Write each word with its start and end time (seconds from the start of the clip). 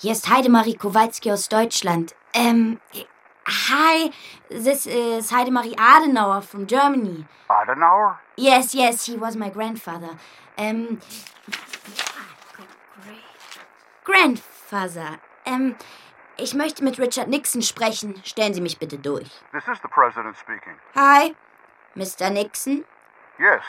Hier 0.00 0.12
ist 0.12 0.28
Heidemarie 0.28 0.76
Kowalski 0.76 1.32
aus 1.32 1.48
Deutschland. 1.48 2.14
Ähm, 2.32 2.80
hi, 3.44 4.12
this 4.48 4.86
is 4.86 5.32
Heidemarie 5.32 5.74
Adenauer 5.76 6.40
from 6.40 6.68
Germany. 6.68 7.26
Adenauer? 7.48 8.20
Yes, 8.36 8.74
yes, 8.74 9.06
he 9.06 9.20
was 9.20 9.34
my 9.34 9.50
grandfather. 9.50 10.10
Ähm, 10.56 11.00
Grandfather. 14.04 15.18
Ähm, 15.44 15.74
ich 16.36 16.54
möchte 16.54 16.84
mit 16.84 17.00
Richard 17.00 17.26
Nixon 17.26 17.62
sprechen. 17.62 18.22
Stellen 18.24 18.54
Sie 18.54 18.60
mich 18.60 18.78
bitte 18.78 18.98
durch. 18.98 19.28
This 19.50 19.66
is 19.66 19.80
the 19.82 19.88
president 19.88 20.36
speaking. 20.36 20.74
Hi, 20.94 21.34
Mr. 21.96 22.30
Nixon. 22.30 22.84
Yes. 23.36 23.62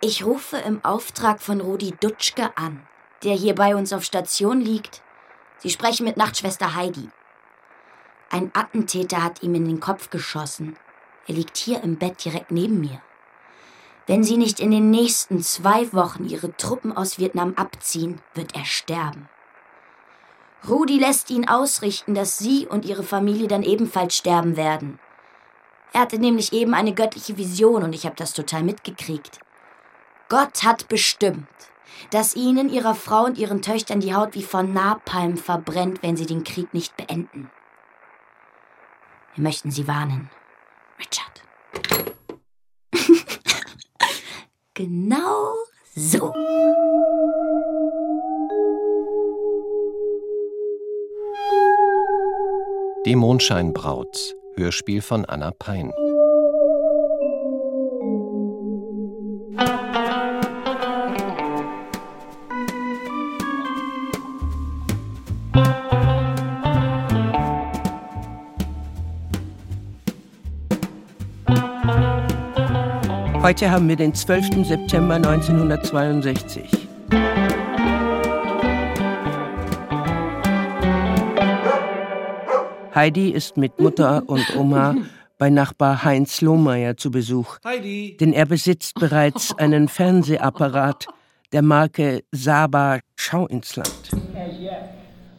Ich 0.00 0.24
rufe 0.24 0.58
im 0.58 0.84
Auftrag 0.84 1.42
von 1.42 1.60
Rudi 1.60 1.96
Dutschke 1.98 2.56
an, 2.56 2.86
der 3.24 3.34
hier 3.34 3.56
bei 3.56 3.74
uns 3.74 3.92
auf 3.92 4.04
Station 4.04 4.60
liegt. 4.60 5.02
Sie 5.58 5.70
sprechen 5.70 6.04
mit 6.04 6.16
Nachtschwester 6.16 6.74
Heidi. 6.74 7.08
Ein 8.30 8.50
Attentäter 8.54 9.22
hat 9.22 9.42
ihm 9.42 9.54
in 9.54 9.64
den 9.64 9.80
Kopf 9.80 10.10
geschossen. 10.10 10.76
Er 11.26 11.34
liegt 11.34 11.56
hier 11.56 11.82
im 11.82 11.96
Bett 11.96 12.24
direkt 12.24 12.50
neben 12.50 12.80
mir. 12.80 13.00
Wenn 14.06 14.22
Sie 14.22 14.36
nicht 14.36 14.60
in 14.60 14.70
den 14.70 14.90
nächsten 14.90 15.42
zwei 15.42 15.92
Wochen 15.92 16.28
Ihre 16.28 16.56
Truppen 16.56 16.96
aus 16.96 17.18
Vietnam 17.18 17.54
abziehen, 17.56 18.20
wird 18.34 18.54
er 18.54 18.64
sterben. 18.64 19.28
Rudi 20.68 20.98
lässt 20.98 21.30
ihn 21.30 21.48
ausrichten, 21.48 22.14
dass 22.14 22.38
Sie 22.38 22.66
und 22.66 22.84
Ihre 22.84 23.02
Familie 23.02 23.48
dann 23.48 23.62
ebenfalls 23.62 24.16
sterben 24.16 24.56
werden. 24.56 24.98
Er 25.92 26.00
hatte 26.00 26.18
nämlich 26.18 26.52
eben 26.52 26.74
eine 26.74 26.92
göttliche 26.94 27.36
Vision 27.36 27.82
und 27.82 27.94
ich 27.94 28.04
habe 28.04 28.16
das 28.16 28.32
total 28.32 28.62
mitgekriegt. 28.62 29.38
Gott 30.28 30.62
hat 30.64 30.88
bestimmt, 30.88 31.48
dass 32.10 32.36
ihnen, 32.36 32.68
ihrer 32.68 32.94
Frau 32.94 33.24
und 33.24 33.38
ihren 33.38 33.62
Töchtern 33.62 34.00
die 34.00 34.14
Haut 34.14 34.34
wie 34.34 34.42
von 34.42 34.72
Napalm 34.72 35.36
verbrennt, 35.36 36.02
wenn 36.02 36.16
sie 36.16 36.26
den 36.26 36.44
Krieg 36.44 36.72
nicht 36.74 36.96
beenden. 36.96 37.50
Wir 39.34 39.42
möchten 39.42 39.70
sie 39.70 39.86
warnen. 39.86 40.30
Richard. 40.98 41.42
genau 44.74 45.54
so. 45.94 46.32
Die 53.04 53.14
Mondscheinbraut. 53.14 54.34
Hörspiel 54.56 55.02
von 55.02 55.26
Anna 55.26 55.50
Pein. 55.50 55.92
Heute 73.46 73.70
haben 73.70 73.88
wir 73.88 73.94
den 73.94 74.12
12. 74.12 74.66
September 74.66 75.14
1962. 75.14 76.68
Heidi 82.92 83.30
ist 83.30 83.56
mit 83.56 83.78
Mutter 83.78 84.24
und 84.26 84.56
Oma 84.56 84.96
bei 85.38 85.48
Nachbar 85.48 86.02
Heinz 86.02 86.40
Lohmeier 86.40 86.96
zu 86.96 87.12
Besuch. 87.12 87.58
Heidi! 87.64 88.16
Denn 88.18 88.32
er 88.32 88.46
besitzt 88.46 88.96
bereits 88.96 89.56
einen 89.56 89.86
Fernsehapparat 89.86 91.06
der 91.52 91.62
Marke 91.62 92.24
Saba 92.32 92.98
Schau 93.14 93.46
ins 93.46 93.76
Land. 93.76 94.10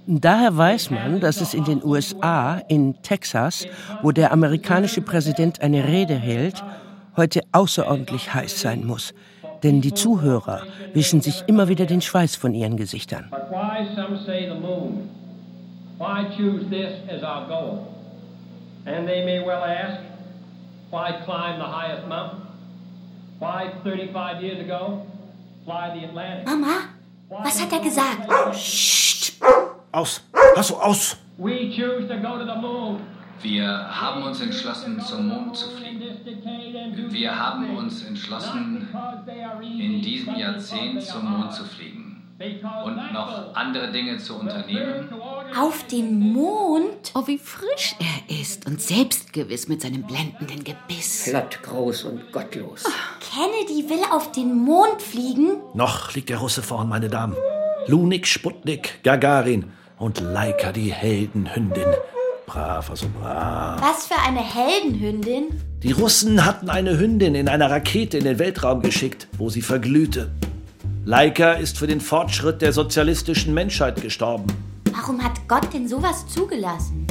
Daher 0.05 0.55
weiß 0.55 0.91
man, 0.91 1.19
dass 1.19 1.41
es 1.41 1.53
in 1.53 1.65
den 1.65 1.83
USA, 1.83 2.61
in 2.69 3.01
Texas, 3.03 3.67
wo 4.01 4.13
der 4.13 4.31
amerikanische 4.31 5.01
Präsident 5.01 5.59
eine 5.59 5.85
Rede 5.85 6.15
hält, 6.15 6.63
heute 7.17 7.41
außerordentlich 7.51 8.33
heiß 8.33 8.61
sein 8.61 8.85
muss. 8.85 9.13
Denn 9.63 9.81
die 9.81 9.93
Zuhörer 9.93 10.61
wischen 10.93 11.21
sich 11.21 11.43
immer 11.47 11.67
wieder 11.67 11.85
den 11.85 12.01
Schweiß 12.01 12.35
von 12.35 12.53
ihren 12.53 12.77
Gesichtern. 12.77 13.31
Why 15.99 16.27
choose 16.37 16.69
this 16.69 16.93
as 17.09 17.23
our 17.23 17.47
goal? 17.47 17.87
And 18.85 19.07
they 19.07 19.25
may 19.25 19.39
well 19.39 19.63
ask, 19.63 19.99
why 20.91 21.11
climb 21.25 21.57
the 21.57 21.65
highest 21.65 22.07
mountain? 22.07 22.43
Why 23.39 23.71
35 23.83 24.43
years 24.43 24.59
ago 24.59 25.07
fly 25.65 25.89
the 25.99 26.05
Atlantic? 26.05 26.45
Mama, 26.45 26.89
was 27.29 27.59
hat 27.59 27.73
er 27.73 27.79
gesagt? 27.79 28.29
Psst. 28.51 29.41
Aus! 29.91 30.21
Hast 30.55 30.69
du 30.69 30.75
aus! 30.75 31.17
We 31.37 31.71
choose 31.75 32.07
to 32.07 32.17
go 32.19 32.37
to 32.37 32.45
the 32.45 32.61
moon. 32.61 32.99
Wir 33.41 33.67
haben 33.67 34.23
uns 34.23 34.39
entschlossen, 34.39 34.99
zum 35.01 35.27
Mond 35.27 35.55
zu 35.55 35.69
fliegen. 35.71 35.97
Wir 37.09 37.37
haben 37.37 37.77
uns 37.77 38.03
entschlossen, 38.03 38.87
in 39.61 40.01
diesem 40.01 40.35
Jahrzehnt 40.35 41.01
zum 41.01 41.29
Mond 41.29 41.53
zu 41.53 41.63
fliegen 41.63 42.07
und 42.85 43.13
noch 43.13 43.55
andere 43.55 43.91
Dinge 43.91 44.17
zu 44.17 44.35
unternehmen. 44.39 45.09
Auf 45.57 45.87
den 45.87 46.19
Mond? 46.33 47.11
Oh, 47.15 47.23
wie 47.25 47.37
frisch 47.37 47.95
er 47.99 48.41
ist 48.41 48.67
und 48.67 48.81
selbstgewiss 48.81 49.67
mit 49.67 49.81
seinem 49.81 50.03
blendenden 50.03 50.63
Gebiss. 50.63 51.23
Flott, 51.29 51.59
groß 51.63 52.03
und 52.03 52.31
gottlos. 52.31 52.83
Kennedy 53.31 53.89
will 53.89 54.03
auf 54.11 54.31
den 54.31 54.55
Mond 54.55 55.01
fliegen? 55.01 55.57
Noch 55.73 56.13
liegt 56.13 56.29
der 56.29 56.37
Russe 56.37 56.61
vorn, 56.61 56.89
meine 56.89 57.09
Damen. 57.09 57.35
Lunik, 57.87 58.27
Sputnik, 58.27 59.03
Gagarin 59.03 59.71
und 59.97 60.19
Laika, 60.19 60.71
die 60.71 60.91
Heldenhündin. 60.91 61.87
Brav, 62.47 62.89
also 62.89 63.07
brav. 63.09 63.81
Was 63.81 64.07
für 64.07 64.19
eine 64.25 64.39
Heldenhündin? 64.39 65.61
Die 65.83 65.91
Russen 65.91 66.45
hatten 66.45 66.69
eine 66.69 66.97
Hündin 66.97 67.35
in 67.35 67.49
einer 67.49 67.69
Rakete 67.69 68.17
in 68.17 68.23
den 68.23 68.39
Weltraum 68.39 68.81
geschickt, 68.81 69.27
wo 69.37 69.49
sie 69.49 69.61
verglühte. 69.61 70.31
Laika 71.03 71.53
ist 71.53 71.77
für 71.77 71.87
den 71.87 71.99
Fortschritt 71.99 72.61
der 72.61 72.71
sozialistischen 72.71 73.53
Menschheit 73.53 74.01
gestorben. 74.01 74.47
Warum 74.93 75.21
hat 75.21 75.45
Gott 75.49 75.73
denn 75.73 75.89
sowas 75.89 76.25
zugelassen? 76.29 77.05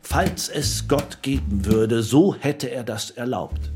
Falls 0.00 0.48
es 0.48 0.88
Gott 0.88 1.18
geben 1.20 1.66
würde, 1.66 2.02
so 2.02 2.34
hätte 2.34 2.70
er 2.70 2.82
das 2.82 3.10
erlaubt. 3.10 3.70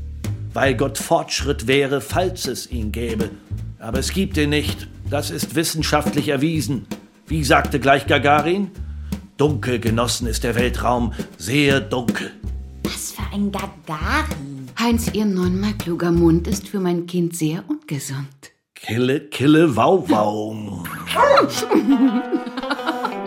Weil 0.51 0.73
Gott 0.75 0.97
Fortschritt 0.97 1.67
wäre, 1.67 2.01
falls 2.01 2.47
es 2.47 2.71
ihn 2.71 2.91
gäbe. 2.91 3.29
Aber 3.77 3.99
es 3.99 4.13
gibt 4.13 4.35
ihn 4.37 4.49
nicht. 4.49 4.87
Das 5.11 5.29
ist 5.29 5.53
wissenschaftlich 5.53 6.29
erwiesen. 6.29 6.87
Wie 7.27 7.43
sagte 7.43 7.79
gleich 7.79 8.07
Gagarin? 8.07 8.71
Dunkel 9.43 9.77
genossen 9.77 10.25
ist 10.27 10.45
der 10.45 10.55
Weltraum, 10.55 11.11
sehr 11.37 11.81
dunkel. 11.81 12.31
Was 12.83 13.11
für 13.11 13.23
ein 13.33 13.51
Gagarin. 13.51 14.69
Heinz, 14.79 15.11
Ihr 15.11 15.25
neunmal 15.25 15.73
kluger 15.73 16.13
Mund 16.13 16.47
ist 16.47 16.69
für 16.69 16.79
mein 16.79 17.07
Kind 17.07 17.35
sehr 17.35 17.61
ungesund. 17.67 18.53
Kille, 18.73 19.19
kille, 19.19 19.75
wau, 19.75 20.09
wau. 20.09 20.85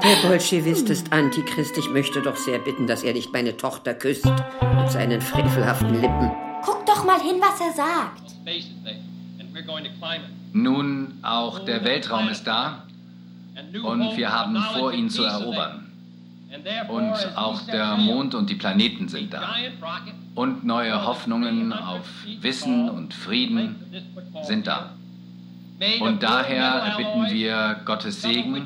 Der 0.02 0.26
Bolschewist 0.26 0.88
ist 0.88 1.12
Antichrist. 1.12 1.76
Ich 1.76 1.90
möchte 1.90 2.23
doch 2.23 2.37
sehr 2.37 2.61
bitten, 2.61 2.87
dass 2.87 3.02
er 3.02 3.12
nicht 3.12 3.35
meine 3.35 3.55
Tochter 3.55 3.93
küsst 3.93 4.25
mit 4.25 4.90
seinen 4.90 5.20
frevelhaften 5.20 6.00
Lippen. 6.00 6.31
Guck 6.64 6.87
doch 6.87 7.05
mal 7.05 7.20
hin, 7.20 7.43
was 7.43 7.61
er 7.61 7.75
sagt. 7.75 8.23
Nun, 10.55 11.19
auch 11.20 11.58
der 11.58 11.85
Weltraum 11.85 12.29
ist 12.31 12.46
da 12.46 12.87
und 13.85 14.17
wir 14.17 14.32
haben 14.32 14.56
vor, 14.75 14.94
ihn 14.94 15.11
zu 15.11 15.23
erobern. 15.23 15.86
Und 16.88 17.37
auch 17.37 17.60
der 17.66 17.96
Mond 17.96 18.34
und 18.34 18.48
die 18.50 18.54
Planeten 18.54 19.08
sind 19.08 19.32
da. 19.32 19.54
Und 20.34 20.64
neue 20.64 21.04
Hoffnungen 21.04 21.72
auf 21.72 22.08
Wissen 22.40 22.88
und 22.88 23.14
Frieden 23.14 23.76
sind 24.43 24.66
da. 24.66 24.90
Und 26.00 26.22
daher 26.22 26.64
erbitten 26.64 27.31
wir 27.31 27.81
Gottes 27.84 28.22
Segen, 28.22 28.64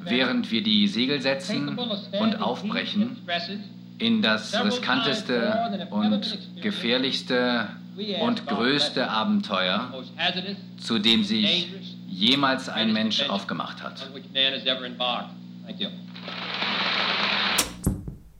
während 0.00 0.50
wir 0.50 0.62
die 0.62 0.88
Segel 0.88 1.20
setzen 1.20 1.78
und 1.78 2.42
aufbrechen 2.42 3.18
in 3.98 4.22
das 4.22 4.54
riskanteste 4.64 5.88
und 5.90 6.38
gefährlichste 6.60 7.68
und 8.20 8.46
größte 8.46 9.10
Abenteuer, 9.10 9.92
zu 10.78 10.98
dem 10.98 11.24
sich 11.24 11.68
jemals 12.08 12.68
ein 12.68 12.92
Mensch 12.92 13.28
aufgemacht 13.28 13.82
hat. 13.82 14.08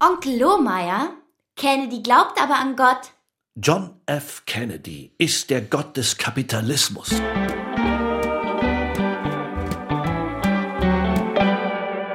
Onkel 0.00 0.38
Lohmeier? 0.38 1.10
Kennedy 1.56 2.02
glaubt 2.02 2.40
aber 2.40 2.56
an 2.60 2.76
Gott. 2.76 3.10
John 3.56 3.96
F. 4.06 4.44
Kennedy 4.46 5.10
ist 5.18 5.50
der 5.50 5.60
Gott 5.60 5.96
des 5.96 6.16
Kapitalismus. 6.16 7.10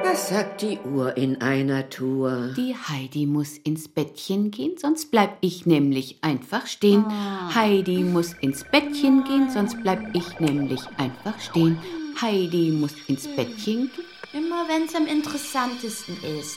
Was 0.02 0.30
sagt 0.30 0.62
die 0.62 0.78
Uhr 0.78 1.14
in 1.18 1.42
einer 1.42 1.90
Tour? 1.90 2.54
Die 2.56 2.74
Heidi 2.74 3.26
muss 3.26 3.58
ins 3.58 3.86
Bettchen 3.88 4.50
gehen, 4.50 4.78
sonst 4.78 5.10
bleib 5.10 5.36
ich 5.42 5.66
nämlich 5.66 6.24
einfach 6.24 6.66
stehen. 6.66 7.04
Heidi 7.54 8.02
muss 8.02 8.32
ins 8.40 8.64
Bettchen 8.64 9.24
gehen, 9.24 9.50
sonst 9.50 9.76
bleib 9.82 10.14
ich 10.14 10.40
nämlich 10.40 10.80
einfach 10.96 11.38
stehen. 11.38 11.78
Heidi 12.18 12.70
muss 12.70 12.94
ins 13.08 13.28
Bettchen 13.28 13.90
gehen. 13.94 14.04
Immer 14.32 14.66
wenn's 14.68 14.94
am 14.94 15.06
interessantesten 15.06 16.16
ist. 16.40 16.56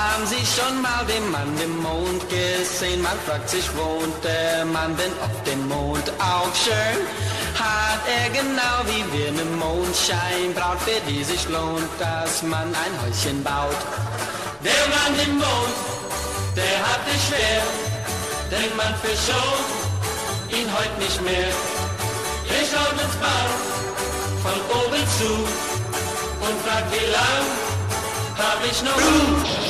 Haben 0.00 0.26
Sie 0.26 0.46
schon 0.56 0.80
mal 0.80 1.04
den 1.04 1.30
Mann 1.30 1.52
im 1.62 1.76
Mond 1.82 2.22
gesehen? 2.30 3.02
Man 3.02 3.18
fragt 3.26 3.50
sich, 3.50 3.68
wohnt 3.76 4.24
der 4.24 4.64
Mann 4.64 4.96
denn 4.96 5.12
auf 5.20 5.42
dem 5.44 5.68
Mond 5.68 6.10
auch 6.18 6.54
schön? 6.64 7.00
Hat 7.62 8.00
er 8.08 8.30
genau 8.30 8.76
wie 8.86 9.04
wir 9.12 9.28
eine 9.28 9.44
Mondscheinbraut, 9.64 10.80
für 10.86 11.00
die 11.06 11.22
sich 11.22 11.46
lohnt, 11.50 11.92
dass 11.98 12.42
man 12.42 12.68
ein 12.82 12.94
Häuschen 13.02 13.44
baut? 13.44 13.80
Der 14.64 14.82
Mann 14.94 15.14
im 15.26 15.34
Mond, 15.36 15.76
der 16.56 16.76
hat 16.88 17.04
es 17.14 17.20
schwer, 17.28 17.62
denn 18.50 18.74
man 18.78 18.94
verschont 19.04 19.68
ihn 20.48 20.68
heute 20.78 20.96
nicht 20.98 21.20
mehr. 21.22 21.52
Er 22.56 22.64
schaut 22.70 22.96
uns 23.04 23.16
bald 23.20 23.54
von 24.44 24.58
oben 24.80 25.04
zu 25.18 25.32
und 26.46 26.56
fragt, 26.64 26.90
wie 26.90 27.10
lang 27.18 27.44
hab 28.38 28.64
ich 28.64 28.82
noch 28.82 28.96
Ruhe? 28.96 29.69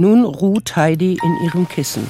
Nun 0.00 0.24
ruht 0.24 0.76
Heidi 0.76 1.18
in 1.22 1.44
ihrem 1.44 1.68
Kissen, 1.68 2.08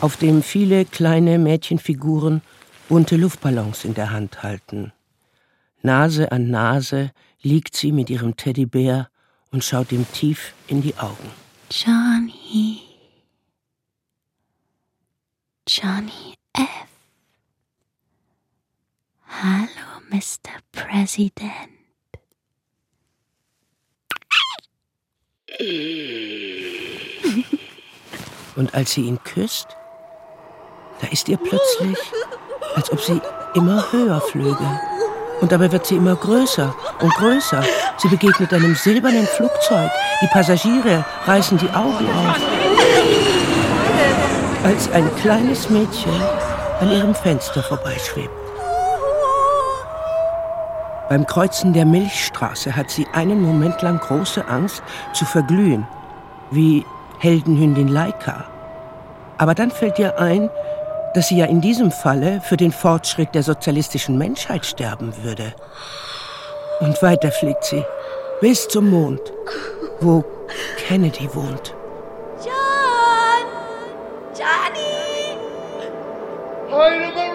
auf 0.00 0.16
dem 0.16 0.44
viele 0.44 0.84
kleine 0.84 1.40
Mädchenfiguren 1.40 2.40
bunte 2.88 3.16
Luftballons 3.16 3.84
in 3.84 3.94
der 3.94 4.12
Hand 4.12 4.44
halten. 4.44 4.92
Nase 5.82 6.30
an 6.30 6.50
Nase 6.50 7.10
liegt 7.42 7.74
sie 7.74 7.90
mit 7.90 8.10
ihrem 8.10 8.36
Teddybär 8.36 9.08
und 9.50 9.64
schaut 9.64 9.90
ihm 9.90 10.06
tief 10.12 10.54
in 10.68 10.82
die 10.82 10.96
Augen. 10.98 11.32
Johnny. 11.72 12.82
Johnny 15.66 16.36
F. 16.52 16.86
Hallo, 19.26 20.00
Mr. 20.10 20.60
President. 20.70 21.79
Und 28.56 28.74
als 28.74 28.92
sie 28.92 29.02
ihn 29.02 29.18
küsst, 29.24 29.68
da 31.00 31.08
ist 31.08 31.28
ihr 31.28 31.38
plötzlich, 31.38 31.98
als 32.74 32.92
ob 32.92 33.00
sie 33.00 33.20
immer 33.54 33.90
höher 33.90 34.20
flöge. 34.20 34.80
Und 35.40 35.52
dabei 35.52 35.72
wird 35.72 35.86
sie 35.86 35.96
immer 35.96 36.16
größer 36.16 36.74
und 37.00 37.14
größer. 37.14 37.62
Sie 37.96 38.08
begegnet 38.08 38.52
einem 38.52 38.74
silbernen 38.74 39.26
Flugzeug. 39.26 39.90
Die 40.20 40.26
Passagiere 40.26 41.04
reißen 41.26 41.56
die 41.56 41.70
Augen 41.70 42.06
auf. 42.10 42.36
Als 44.62 44.90
ein 44.92 45.10
kleines 45.16 45.70
Mädchen 45.70 46.22
an 46.80 46.92
ihrem 46.92 47.14
Fenster 47.14 47.62
vorbeischwebt. 47.62 48.49
Beim 51.10 51.26
Kreuzen 51.26 51.72
der 51.72 51.86
Milchstraße 51.86 52.76
hat 52.76 52.88
sie 52.88 53.04
einen 53.12 53.42
Moment 53.42 53.82
lang 53.82 53.98
große 53.98 54.46
Angst 54.46 54.80
zu 55.12 55.24
verglühen, 55.24 55.84
wie 56.52 56.86
Heldenhündin 57.18 57.88
Laika. 57.88 58.44
Aber 59.36 59.56
dann 59.56 59.72
fällt 59.72 59.98
ihr 59.98 60.20
ein, 60.20 60.48
dass 61.14 61.26
sie 61.26 61.38
ja 61.38 61.46
in 61.46 61.60
diesem 61.60 61.90
Falle 61.90 62.40
für 62.40 62.56
den 62.56 62.70
Fortschritt 62.70 63.34
der 63.34 63.42
sozialistischen 63.42 64.18
Menschheit 64.18 64.64
sterben 64.64 65.12
würde. 65.24 65.52
Und 66.78 67.02
weiter 67.02 67.32
fliegt 67.32 67.64
sie 67.64 67.84
bis 68.40 68.68
zum 68.68 68.88
Mond, 68.88 69.20
wo 70.00 70.24
Kennedy 70.86 71.28
wohnt. 71.34 71.74
John! 72.38 73.48
Johnny! 74.38 75.36
Heide 76.70 77.29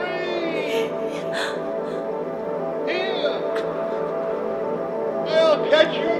catch 5.76 6.00
you 6.00 6.15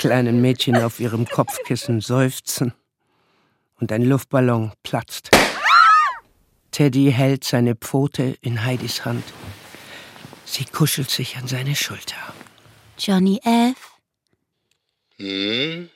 kleinen 0.00 0.40
Mädchen 0.40 0.76
auf 0.76 0.98
ihrem 0.98 1.26
Kopfkissen 1.26 2.00
seufzen 2.00 2.72
und 3.78 3.92
ein 3.92 4.02
Luftballon 4.02 4.72
platzt. 4.82 5.30
Teddy 6.70 7.12
hält 7.12 7.44
seine 7.44 7.74
Pfote 7.76 8.38
in 8.40 8.64
Heidis 8.64 9.04
Hand. 9.04 9.22
Sie 10.46 10.64
kuschelt 10.64 11.10
sich 11.10 11.36
an 11.36 11.46
seine 11.46 11.76
Schulter. 11.76 12.16
Johnny 12.98 13.40
F., 13.44 13.98
Hm? 15.18 15.90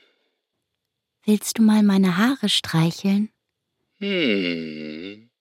willst 1.23 1.57
du 1.57 1.63
mal 1.63 1.81
meine 1.81 2.15
Haare 2.17 2.47
streicheln? 2.47 3.31
Hm? 3.97 5.31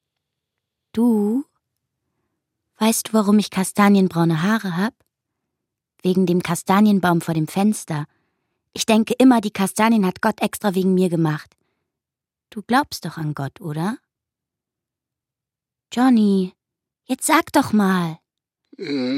Du? 0.93 1.45
Weißt 2.79 3.09
du, 3.09 3.13
warum 3.13 3.39
ich 3.39 3.51
kastanienbraune 3.51 4.43
Haare 4.43 4.75
hab? 4.79 4.95
Wegen 6.03 6.25
dem 6.25 6.43
Kastanienbaum 6.43 7.21
vor 7.21 7.35
dem 7.35 7.47
Fenster. 7.47 8.07
Ich 8.77 8.87
denke 8.87 9.15
immer, 9.19 9.41
die 9.41 9.53
Kastanien 9.53 10.05
hat 10.05 10.21
Gott 10.21 10.43
extra 10.43 10.75
wegen 10.75 10.95
mir 10.95 11.09
gemacht. 11.09 11.57
Du 12.51 12.61
glaubst 12.63 13.05
doch 13.05 13.17
an 13.17 13.33
Gott, 13.33 13.61
oder? 13.61 13.99
Johnny, 15.93 16.53
jetzt 17.05 17.27
sag 17.27 17.53
doch 17.53 17.73
mal. 17.73 18.19
Well? 18.77 19.15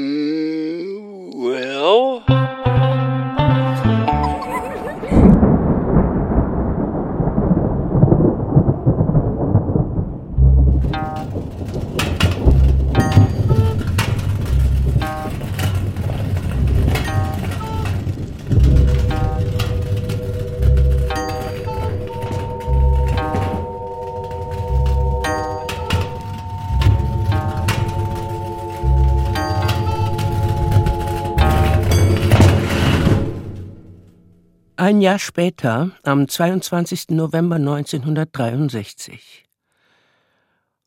Ein 34.79 35.01
Jahr 35.01 35.17
später, 35.17 35.89
am 36.03 36.27
22. 36.27 37.09
November 37.09 37.55
1963. 37.55 39.43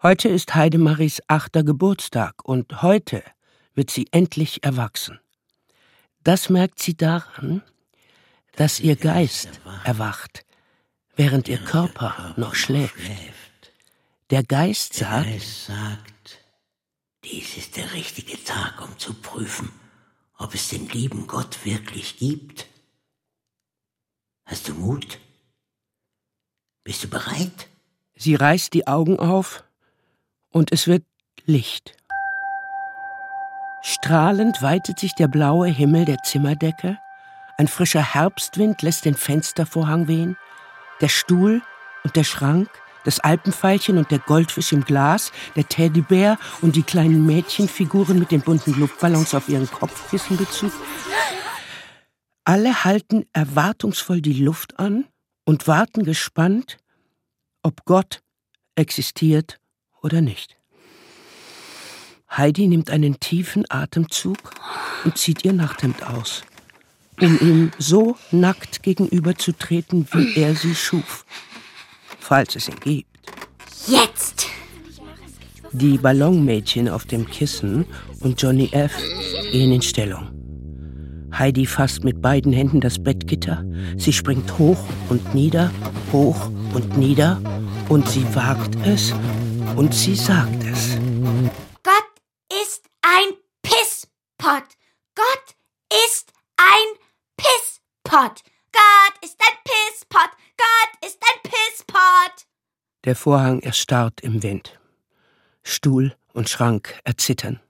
Heute 0.01 0.29
ist 0.29 0.55
Heidemaries 0.55 1.21
achter 1.27 1.65
Geburtstag 1.65 2.45
und 2.45 2.83
heute 2.83 3.25
wird 3.75 3.91
sie 3.91 4.07
endlich 4.13 4.63
erwachsen. 4.63 5.19
Das 6.23 6.51
merkt 6.51 6.81
sie 6.81 6.97
daran, 6.97 7.63
dass 8.55 8.79
ihr 8.79 8.95
Geist 8.95 9.61
erwacht, 9.83 10.47
während 11.17 11.49
ihr 11.49 11.59
Körper 11.59 12.35
noch 12.37 12.55
schläft. 12.55 12.95
Der 14.31 14.45
Geist 14.45 14.95
sagt, 14.95 15.41
sagt, 15.41 16.39
dies 17.25 17.57
ist 17.57 17.77
der 17.77 17.93
richtige 17.93 18.41
Tag, 18.45 18.89
um 18.89 18.97
zu 19.01 19.15
prüfen, 19.15 19.73
ob 20.39 20.55
es 20.55 20.69
den 20.69 20.89
lieben 20.91 21.27
Gott 21.27 21.65
wirklich 21.65 22.19
gibt. 22.19 22.70
Hast 24.51 24.69
du 24.69 24.75
Mut? 24.75 25.21
Bist 26.83 27.05
du 27.05 27.09
bereit? 27.09 27.69
Sie 28.17 28.35
reißt 28.35 28.75
die 28.75 28.89
Augen 28.89 29.21
auf 29.21 29.63
und 30.51 30.73
es 30.73 30.89
wird 30.89 31.05
Licht. 31.47 31.97
Strahlend 33.83 34.61
weitet 34.61 34.99
sich 34.99 35.15
der 35.15 35.29
blaue 35.29 35.69
Himmel 35.69 36.05
der 36.05 36.19
Zimmerdecke, 36.25 36.99
ein 37.59 37.69
frischer 37.69 38.03
Herbstwind 38.03 38.83
lässt 38.83 39.05
den 39.05 39.15
Fenstervorhang 39.15 40.09
wehen, 40.09 40.37
der 41.01 41.09
Stuhl 41.09 41.63
und 42.03 42.17
der 42.17 42.25
Schrank, 42.25 42.69
das 43.05 43.21
Alpenfeilchen 43.21 43.99
und 43.99 44.11
der 44.11 44.19
Goldfisch 44.19 44.73
im 44.73 44.85
Glas, 44.85 45.31
der 45.55 45.69
Teddybär 45.69 46.39
und 46.61 46.75
die 46.75 46.83
kleinen 46.83 47.25
Mädchenfiguren 47.25 48.19
mit 48.19 48.31
den 48.33 48.41
bunten 48.41 48.79
Luftballons 48.81 49.35
auf 49.35 49.49
ihren 49.49 49.71
Kopfkissenbezug. 49.71 50.73
Alle 52.51 52.83
halten 52.83 53.27
erwartungsvoll 53.33 54.21
die 54.21 54.33
Luft 54.33 54.81
an 54.81 55.05
und 55.45 55.69
warten 55.69 56.03
gespannt, 56.03 56.79
ob 57.63 57.85
Gott 57.85 58.23
existiert 58.75 59.61
oder 60.03 60.21
nicht. 60.21 60.57
Heidi 62.29 62.67
nimmt 62.67 62.91
einen 62.91 63.21
tiefen 63.21 63.67
Atemzug 63.69 64.51
und 65.05 65.17
zieht 65.17 65.45
ihr 65.45 65.53
Nachthemd 65.53 66.03
aus, 66.03 66.43
um 67.21 67.39
ihm 67.39 67.71
so 67.79 68.17
nackt 68.33 68.83
gegenüberzutreten, 68.83 70.09
wie 70.11 70.35
er 70.35 70.57
sie 70.57 70.75
schuf, 70.75 71.25
falls 72.19 72.57
es 72.57 72.67
ihn 72.67 72.81
gibt. 72.81 73.17
Jetzt! 73.87 74.49
Die 75.71 75.99
Ballonmädchen 75.99 76.89
auf 76.89 77.05
dem 77.05 77.31
Kissen 77.31 77.87
und 78.19 78.43
Johnny 78.43 78.71
F. 78.73 78.93
gehen 79.53 79.71
in 79.71 79.83
Stellung. 79.83 80.40
Heidi 81.37 81.67
fasst 81.67 82.05
mit 82.05 82.21
beiden 82.21 82.53
Händen 82.53 82.81
das 82.81 83.03
Bettgitter. 83.03 83.65
Sie 83.97 84.13
springt 84.13 84.59
hoch 84.59 84.79
und 85.09 85.35
nieder, 85.35 85.71
hoch 86.13 86.51
und 86.75 86.97
nieder. 86.97 87.41
Und 87.89 88.09
sie 88.09 88.25
wagt 88.35 88.77
es 88.87 89.13
und 89.77 89.95
sie 89.95 90.15
sagt 90.15 90.63
es. 90.65 90.97
Gott 91.83 92.11
ist 92.63 92.85
ein 93.03 93.35
Pisspot. 93.63 94.65
Gott 95.15 95.57
ist 96.07 96.33
ein 96.57 96.99
Pisspot. 97.37 98.43
Gott 98.73 99.15
ist 99.25 99.37
ein 99.41 99.57
Pisspot. 99.65 100.31
Gott 100.57 101.09
ist 101.09 101.19
ein 101.21 101.51
Pisspot. 101.51 102.47
Der 103.05 103.17
Vorhang 103.17 103.61
erstarrt 103.61 104.21
im 104.21 104.43
Wind. 104.43 104.79
Stuhl 105.63 106.15
und 106.33 106.49
Schrank 106.49 107.01
erzittern. 107.05 107.61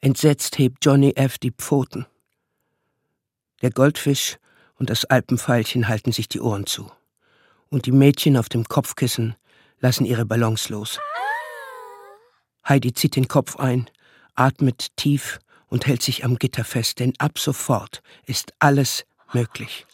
Entsetzt 0.00 0.58
hebt 0.58 0.84
Johnny 0.84 1.12
F. 1.16 1.38
die 1.38 1.52
Pfoten. 1.52 2.06
Der 3.62 3.70
Goldfisch 3.70 4.36
und 4.74 4.90
das 4.90 5.04
Alpenpfeilchen 5.04 5.88
halten 5.88 6.12
sich 6.12 6.28
die 6.28 6.40
Ohren 6.40 6.66
zu. 6.66 6.90
Und 7.70 7.86
die 7.86 7.92
Mädchen 7.92 8.36
auf 8.36 8.48
dem 8.48 8.64
Kopfkissen 8.64 9.36
lassen 9.80 10.04
ihre 10.04 10.26
Ballons 10.26 10.68
los. 10.68 10.98
Heidi 12.68 12.92
zieht 12.92 13.16
den 13.16 13.28
Kopf 13.28 13.56
ein, 13.56 13.88
atmet 14.34 14.88
tief 14.96 15.38
und 15.68 15.86
hält 15.86 16.02
sich 16.02 16.24
am 16.24 16.36
Gitter 16.36 16.64
fest, 16.64 17.00
denn 17.00 17.14
ab 17.18 17.38
sofort 17.38 18.02
ist 18.26 18.52
alles 18.58 19.04
möglich. 19.32 19.86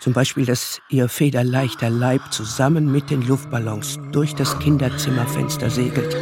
Zum 0.00 0.12
Beispiel, 0.12 0.44
dass 0.44 0.80
ihr 0.88 1.08
federleichter 1.08 1.90
Leib 1.90 2.32
zusammen 2.32 2.90
mit 2.90 3.10
den 3.10 3.22
Luftballons 3.22 3.98
durch 4.12 4.34
das 4.34 4.58
Kinderzimmerfenster 4.58 5.70
segelt, 5.70 6.16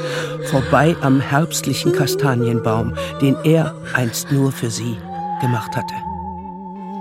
vorbei 0.48 0.96
am 1.00 1.20
herbstlichen 1.20 1.92
Kastanienbaum, 1.92 2.94
den 3.20 3.36
er 3.44 3.74
einst 3.94 4.30
nur 4.30 4.52
für 4.52 4.70
sie 4.70 4.96
gemacht 5.40 5.74
hatte. 5.76 6.13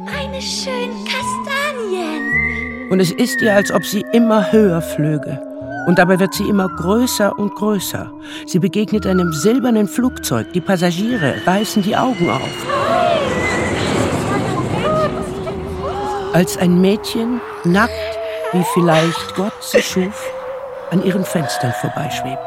Meine 0.05 0.41
schönen 0.41 1.05
Kastanien. 1.05 2.89
Und 2.89 2.99
es 2.99 3.11
ist 3.11 3.41
ihr, 3.41 3.55
als 3.55 3.71
ob 3.71 3.85
sie 3.85 4.03
immer 4.11 4.51
höher 4.51 4.81
flöge. 4.81 5.39
Und 5.87 5.99
dabei 5.99 6.19
wird 6.19 6.33
sie 6.33 6.47
immer 6.47 6.69
größer 6.69 7.37
und 7.37 7.55
größer. 7.55 8.11
Sie 8.45 8.59
begegnet 8.59 9.05
einem 9.05 9.31
silbernen 9.33 9.87
Flugzeug. 9.87 10.51
Die 10.53 10.61
Passagiere 10.61 11.35
reißen 11.45 11.83
die 11.83 11.95
Augen 11.95 12.29
auf. 12.29 12.41
Als 16.33 16.57
ein 16.57 16.81
Mädchen, 16.81 17.39
nackt, 17.63 17.93
wie 18.53 18.63
vielleicht 18.73 19.35
Gott 19.35 19.53
sie 19.61 19.81
schuf, 19.81 20.31
an 20.91 21.03
ihren 21.03 21.23
Fenstern 21.23 21.73
vorbeischwebt. 21.79 22.39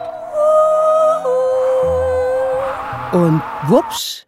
Und 3.12 3.42
wups, 3.68 4.26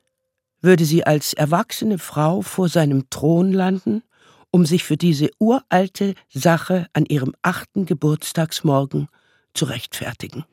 würde 0.60 0.84
sie 0.84 1.04
als 1.04 1.32
erwachsene 1.32 1.98
Frau 1.98 2.42
vor 2.42 2.68
seinem 2.68 3.08
Thron 3.10 3.52
landen, 3.52 4.02
um 4.50 4.66
sich 4.66 4.84
für 4.84 4.96
diese 4.96 5.30
uralte 5.38 6.14
Sache 6.28 6.86
an 6.92 7.04
ihrem 7.06 7.34
achten 7.42 7.86
Geburtstagsmorgen 7.86 9.08
zu 9.54 9.66
rechtfertigen. 9.66 10.44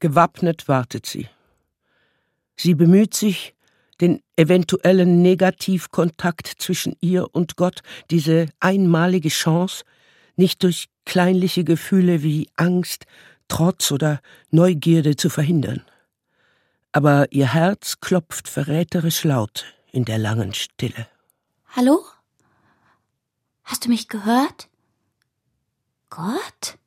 Gewappnet 0.00 0.66
wartet 0.68 1.06
sie. 1.06 1.28
Sie 2.56 2.74
bemüht 2.74 3.14
sich, 3.14 3.54
den 4.00 4.20
eventuellen 4.36 5.22
Negativkontakt 5.22 6.48
zwischen 6.58 6.96
ihr 7.00 7.32
und 7.32 7.56
Gott, 7.56 7.82
diese 8.10 8.46
einmalige 8.58 9.28
Chance, 9.28 9.84
nicht 10.34 10.62
durch 10.64 10.88
kleinliche 11.04 11.62
Gefühle 11.62 12.22
wie 12.22 12.48
Angst, 12.56 13.04
Trotz 13.48 13.92
oder 13.92 14.20
Neugierde 14.50 15.14
zu 15.14 15.28
verhindern. 15.28 15.82
Aber 16.92 17.32
ihr 17.32 17.52
Herz 17.54 18.00
klopft 18.00 18.48
verräterisch 18.48 19.24
laut 19.24 19.64
in 19.92 20.04
der 20.04 20.18
langen 20.18 20.52
Stille. 20.52 21.08
Hallo? 21.74 22.04
Hast 23.64 23.86
du 23.86 23.88
mich 23.88 24.08
gehört? 24.08 24.68
Gott? 26.10 26.78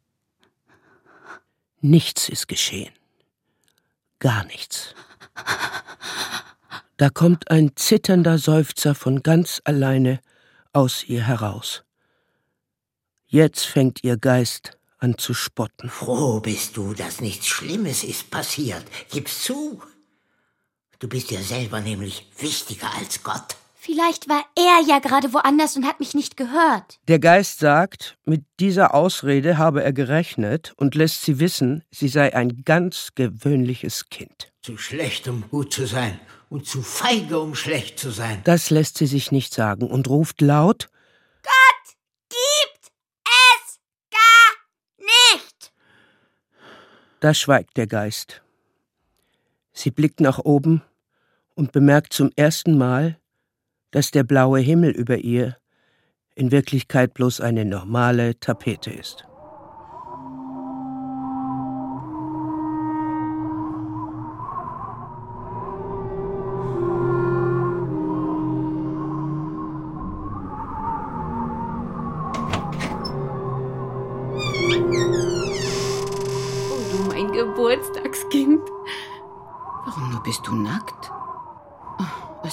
Nichts 1.82 2.30
ist 2.30 2.48
geschehen. 2.48 2.94
Gar 4.20 4.46
nichts. 4.46 4.94
Da 6.98 7.10
kommt 7.10 7.52
ein 7.52 7.76
zitternder 7.76 8.38
Seufzer 8.38 8.96
von 8.96 9.24
ganz 9.24 9.62
alleine 9.66 10.22
aus 10.72 11.04
ihr 11.04 11.24
heraus. 11.24 11.84
Jetzt 13.28 13.66
fängt 13.66 14.04
ihr 14.04 14.18
Geist 14.18 14.78
an 15.00 15.18
zu 15.18 15.34
spotten. 15.34 15.90
Froh 15.90 16.40
bist 16.40 16.78
du, 16.78 16.94
dass 16.94 17.22
nichts 17.22 17.48
Schlimmes 17.48 18.04
ist 18.04 18.32
passiert. 18.32 18.86
Gib's 19.10 19.44
zu. 19.44 19.82
Du 21.06 21.10
bist 21.10 21.30
ja 21.30 21.40
selber 21.40 21.82
nämlich 21.82 22.26
wichtiger 22.40 22.92
als 22.98 23.22
Gott. 23.22 23.58
Vielleicht 23.76 24.28
war 24.28 24.44
er 24.56 24.82
ja 24.88 24.98
gerade 24.98 25.36
woanders 25.36 25.76
und 25.76 25.86
hat 25.86 26.00
mich 26.00 26.16
nicht 26.16 26.36
gehört. 26.36 26.98
Der 27.08 27.20
Geist 27.20 27.60
sagt, 27.60 28.18
mit 28.26 28.44
dieser 28.60 28.96
Ausrede 28.96 29.60
habe 29.60 29.84
er 29.84 29.94
gerechnet 29.94 30.74
und 30.78 30.96
lässt 30.96 31.22
sie 31.22 31.38
wissen, 31.40 31.84
sie 31.92 32.08
sei 32.08 32.34
ein 32.34 32.64
ganz 32.66 33.10
gewöhnliches 33.14 34.10
Kind. 34.10 34.52
Zu 34.64 34.80
schlecht, 34.80 35.28
um 35.28 35.48
gut 35.48 35.72
zu 35.72 35.86
sein 35.86 36.20
und 36.50 36.66
zu 36.66 36.82
feige, 36.82 37.40
um 37.40 37.54
schlecht 37.54 38.00
zu 38.00 38.10
sein. 38.10 38.42
Das 38.44 38.72
lässt 38.72 38.98
sie 38.98 39.06
sich 39.06 39.32
nicht 39.32 39.54
sagen 39.54 39.88
und 39.92 40.08
ruft 40.08 40.42
laut 40.42 40.90
Gott 41.44 41.96
gibt 42.30 42.92
es 43.62 43.80
gar 44.10 45.06
nicht. 45.36 45.72
Da 47.20 47.36
schweigt 47.36 47.78
der 47.78 47.86
Geist. 47.86 48.42
Sie 49.72 49.92
blickt 49.92 50.20
nach 50.20 50.40
oben 50.40 50.82
und 51.56 51.72
bemerkt 51.72 52.14
zum 52.14 52.32
ersten 52.36 52.78
Mal, 52.78 53.18
dass 53.92 54.12
der 54.12 54.24
blaue 54.24 54.60
Himmel 54.60 54.92
über 54.92 55.18
ihr 55.18 55.58
in 56.36 56.52
Wirklichkeit 56.52 57.14
bloß 57.14 57.42
eine 57.42 57.66
normale 57.66 58.40
Tapete 58.40 58.92
ist. 58.92 59.26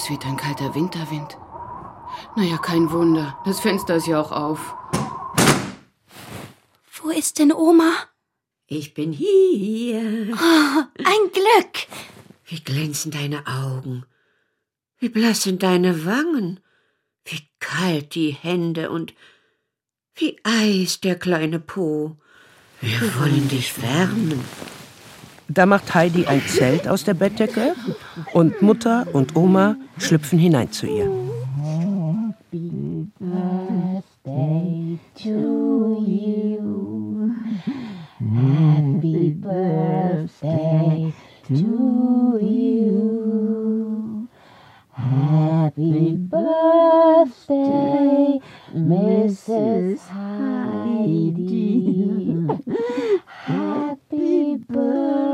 Es 0.03 0.09
weht 0.09 0.25
ein 0.25 0.35
kalter 0.35 0.75
Winterwind. 0.75 1.37
Naja, 2.35 2.57
kein 2.57 2.91
Wunder. 2.91 3.37
Das 3.45 3.61
Fenster 3.61 3.95
ist 3.95 4.07
ja 4.07 4.19
auch 4.19 4.33
auf. 4.33 4.75
Wo 6.95 7.09
ist 7.09 7.39
denn 7.39 7.53
Oma? 7.53 7.93
Ich 8.67 8.93
bin 8.93 9.13
hier. 9.13 10.33
Oh, 10.33 10.83
ein 10.97 11.31
Glück. 11.31 11.87
Wie 12.43 12.59
glänzen 12.59 13.11
deine 13.11 13.47
Augen. 13.47 14.05
Wie 14.97 15.07
blass 15.07 15.43
sind 15.43 15.63
deine 15.63 16.05
Wangen. 16.05 16.59
Wie 17.23 17.47
kalt 17.59 18.13
die 18.15 18.31
Hände 18.31 18.91
und 18.91 19.13
wie 20.15 20.37
Eis 20.43 20.99
der 20.99 21.17
kleine 21.17 21.61
Po. 21.61 22.17
Wir 22.81 22.99
wollen 23.21 23.47
dich 23.47 23.81
wärmen. 23.81 24.43
Da 25.49 25.65
macht 25.65 25.93
Heidi 25.93 26.25
ein 26.25 26.41
Zelt 26.41 26.87
aus 26.87 27.03
der 27.03 27.13
Bettdecke 27.15 27.75
und 28.33 28.61
Mutter 28.61 29.05
und 29.13 29.35
Oma 29.35 29.75
schlüpfen 29.97 30.39
hinein 30.39 30.71
zu 30.71 30.87
ihr. 30.87 31.09
Happy 32.53 33.07
birthday 33.19 34.99
to 35.15 35.97
you. 36.07 37.33
Happy 38.19 39.31
birthday 39.31 41.13
to 41.47 42.39
you. 42.39 44.27
Happy 44.91 46.15
birthday, 46.15 47.59
Mrs. 48.73 49.99
Heidi. 50.09 51.43
Happy 53.45 54.55
birthday 54.69 55.32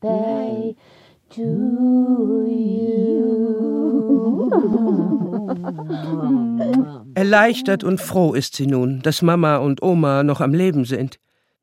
to 0.00 1.42
you. 2.46 2.98
Erleichtert 7.14 7.84
und 7.84 8.00
froh 8.00 8.34
ist 8.34 8.54
sie 8.56 8.66
nun, 8.66 9.02
dass 9.02 9.22
Mama 9.22 9.56
und 9.56 9.82
Oma 9.82 10.22
noch 10.22 10.40
am 10.40 10.54
Leben 10.54 10.84
sind. 10.84 11.18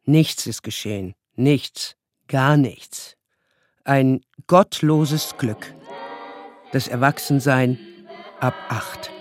Nichts 0.06 0.48
ist 0.48 0.64
geschehen. 0.64 1.14
Nichts. 1.36 1.96
Gar 2.28 2.58
nichts. 2.58 3.16
Ein 3.84 4.22
gottloses 4.48 5.38
Glück. 5.38 5.74
Das 6.72 6.88
Erwachsensein 6.88 7.78
ab 8.40 8.56
acht. 8.70 9.12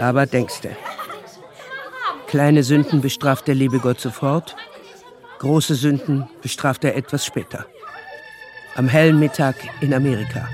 Aber 0.00 0.24
denkste. 0.24 0.76
Kleine 2.26 2.62
Sünden 2.62 3.02
bestraft 3.02 3.48
der 3.48 3.54
liebe 3.54 3.80
Gott 3.80 4.00
sofort, 4.00 4.56
große 5.40 5.74
Sünden 5.74 6.28
bestraft 6.40 6.84
er 6.84 6.96
etwas 6.96 7.26
später. 7.26 7.66
Am 8.76 8.88
hellen 8.88 9.18
Mittag 9.18 9.56
in 9.80 9.92
Amerika, 9.92 10.48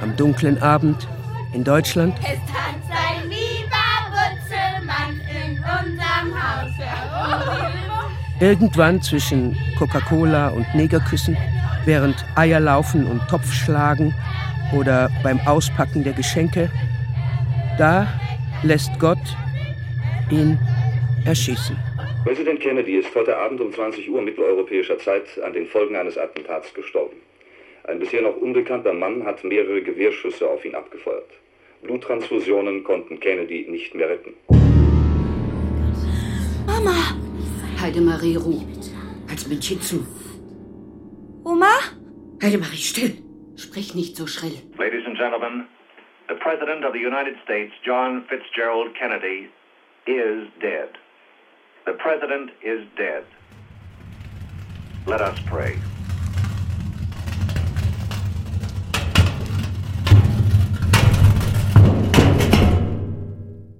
am 0.00 0.16
dunklen 0.16 0.62
Abend 0.62 1.08
in 1.52 1.64
Deutschland, 1.64 2.16
Es 2.20 2.38
tanzt 2.46 2.90
ein 2.90 3.28
lieber 3.28 3.88
Butzelmann 4.12 5.20
in 5.28 5.58
unserem 5.58 6.34
Haus 6.34 6.72
herum. 6.78 8.12
irgendwann 8.38 9.02
zwischen 9.02 9.56
Coca-Cola 9.76 10.48
und 10.48 10.72
Negerküssen, 10.74 11.36
während 11.84 12.24
Eier 12.36 12.60
laufen 12.60 13.06
und 13.06 13.26
Topf 13.28 13.52
schlagen 13.52 14.14
oder 14.72 15.10
beim 15.24 15.40
Auspacken 15.46 16.04
der 16.04 16.12
Geschenke, 16.12 16.70
da 17.78 18.06
lässt 18.62 18.90
Gott 18.98 19.18
ihn 20.30 20.58
erschießen. 21.24 21.76
Präsident 22.24 22.60
Kennedy 22.60 22.96
ist 22.96 23.14
heute 23.14 23.36
Abend 23.36 23.60
um 23.60 23.72
20 23.72 24.10
Uhr 24.10 24.20
mitteleuropäischer 24.20 24.98
Zeit 24.98 25.26
an 25.44 25.52
den 25.52 25.66
Folgen 25.66 25.96
eines 25.96 26.18
Attentats 26.18 26.72
gestorben. 26.74 27.16
Ein 27.84 28.00
bisher 28.00 28.22
noch 28.22 28.36
unbekannter 28.36 28.92
Mann 28.92 29.24
hat 29.24 29.44
mehrere 29.44 29.80
Gewehrschüsse 29.82 30.48
auf 30.48 30.64
ihn 30.64 30.74
abgefeuert. 30.74 31.30
Bluttransfusionen 31.82 32.84
konnten 32.84 33.20
Kennedy 33.20 33.66
nicht 33.70 33.94
mehr 33.94 34.08
retten. 34.08 34.34
Mama! 36.66 37.16
Heidemarie, 37.80 38.36
Ruh. 38.36 38.62
Als 39.30 39.46
Männchen 39.46 39.80
zu. 39.80 40.04
Oma? 41.44 41.78
Heidemarie, 42.42 42.76
still. 42.76 43.12
Sprich 43.56 43.94
nicht 43.94 44.16
so 44.16 44.26
schrill. 44.26 44.58
Ladies 44.76 45.06
and 45.06 45.16
gentlemen, 45.16 45.64
the 46.28 46.34
President 46.34 46.84
of 46.84 46.92
the 46.92 46.98
United 46.98 47.34
States, 47.42 47.72
John 47.84 48.24
Fitzgerald 48.28 48.94
Kennedy, 48.98 49.48
is 50.06 50.46
dead. 50.60 50.90
The 51.86 51.92
President 51.92 52.50
is 52.62 52.86
dead. 52.96 53.24
Let 55.06 55.20
us 55.22 55.38
pray. 55.46 55.78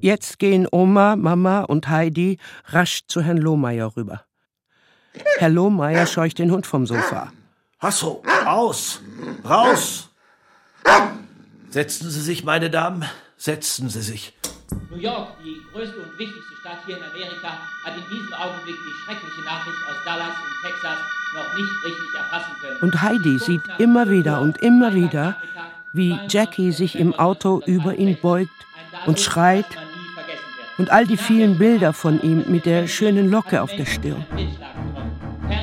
Jetzt 0.01 0.39
gehen 0.39 0.67
Oma, 0.73 1.17
Mama 1.17 1.63
und 1.63 1.89
Heidi 1.89 2.39
rasch 2.67 3.07
zu 3.09 3.21
Herrn 3.21 3.37
Lohmeier 3.37 3.95
rüber. 3.97 4.25
Herr 5.39 5.51
Lohmeier 5.51 6.07
scheucht 6.07 6.39
den 6.39 6.51
Hund 6.53 6.67
vom 6.67 6.87
Sofa. 6.87 7.33
Hasso, 7.81 8.23
raus! 8.47 9.03
Raus! 9.45 10.09
Setzen 11.71 12.11
Sie 12.11 12.21
sich, 12.23 12.45
meine 12.45 12.71
Damen, 12.71 13.05
setzen 13.37 13.91
Sie 13.91 14.01
sich. 14.01 14.33
New 14.91 14.97
York, 14.97 15.29
die 15.45 15.61
größte 15.73 15.97
und 15.97 16.19
wichtigste 16.19 16.55
Stadt 16.61 16.79
hier 16.87 16.97
in 16.97 17.03
Amerika, 17.03 17.59
hat 17.85 17.95
in 17.95 18.05
diesem 18.11 18.33
Augenblick 18.35 18.75
die 18.75 18.95
schreckliche 19.05 19.45
Nachricht 19.45 19.79
aus 19.89 19.97
Dallas 20.05 20.35
in 20.35 20.71
Texas 20.71 20.99
noch 21.35 21.55
nicht 21.57 21.85
richtig 21.85 22.15
erfassen 22.17 22.53
können. 22.61 22.79
Und 22.81 23.03
Heidi 23.03 23.39
sieht 23.39 23.61
immer 23.79 24.11
wieder 24.11 24.41
und 24.41 24.59
immer 24.63 24.95
wieder, 24.95 25.37
wie 25.93 26.19
Jackie 26.29 26.73
sich 26.73 26.99
im 26.99 27.15
Auto 27.15 27.63
über 27.67 27.95
ihn 27.95 28.17
beugt 28.21 28.51
und 29.07 29.21
schreit 29.21 29.67
und 30.79 30.91
all 30.91 31.07
die 31.07 31.17
vielen 31.17 31.59
Bilder 31.59 31.93
von 31.93 32.23
ihm 32.23 32.45
mit 32.49 32.65
der 32.65 32.87
schönen 32.87 33.31
Locke 33.31 33.61
auf 33.63 33.75
der 33.77 33.87
Stirn. 33.87 34.25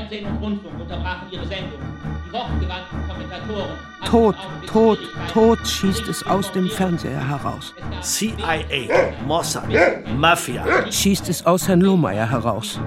Fernsehen 0.06 0.26
und 0.28 0.44
Rundfunk 0.44 0.80
unterbrachen 0.80 1.28
ihre 1.32 1.48
Sendung. 1.48 1.80
Die 2.28 2.34
wortgewandten 2.34 3.08
Kommentatoren 3.08 3.78
Tod, 4.06 4.36
Tod, 4.68 5.00
Tod 5.32 5.68
schießt 5.68 6.08
es 6.08 6.24
aus 6.26 6.52
dem 6.52 6.70
Fernseher 6.70 7.28
heraus. 7.28 7.74
CIA, 8.02 9.14
Mossad, 9.26 9.68
Mafia. 10.16 10.92
Schießt 10.92 11.30
es 11.30 11.46
aus 11.46 11.68
Herrn 11.68 11.82
Lohmeier 11.82 12.30
heraus. 12.30 12.80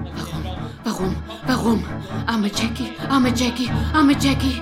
Warum? 0.83 1.15
Warum? 1.45 1.85
Arme 2.25 2.47
Jackie, 2.47 2.93
arme 3.09 3.29
Jackie, 3.29 3.69
arme 3.93 4.13
Jackie. 4.13 4.61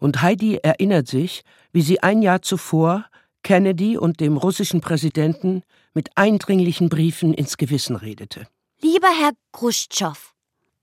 Und 0.00 0.22
Heidi 0.22 0.56
erinnert 0.56 1.08
sich, 1.08 1.42
wie 1.72 1.82
sie 1.82 2.02
ein 2.02 2.22
Jahr 2.22 2.42
zuvor 2.42 3.04
Kennedy 3.42 3.98
und 3.98 4.20
dem 4.20 4.38
russischen 4.38 4.80
Präsidenten 4.80 5.62
mit 5.92 6.10
eindringlichen 6.14 6.88
Briefen 6.88 7.34
ins 7.34 7.58
Gewissen 7.58 7.96
redete. 7.96 8.46
Lieber 8.80 9.08
Herr 9.08 9.32
Khrushchev, 9.52 10.33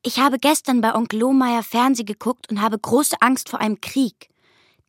ich 0.04 0.20
habe 0.20 0.40
gestern 0.40 0.82
bei 0.82 0.96
Onkel 0.96 1.20
Lohmeier 1.20 1.64
Fernseh 1.64 2.04
geguckt 2.04 2.50
und 2.50 2.62
habe 2.62 2.80
große 2.80 3.22
Angst 3.22 3.50
vor 3.50 3.60
einem 3.60 3.82
Krieg. 3.82 4.30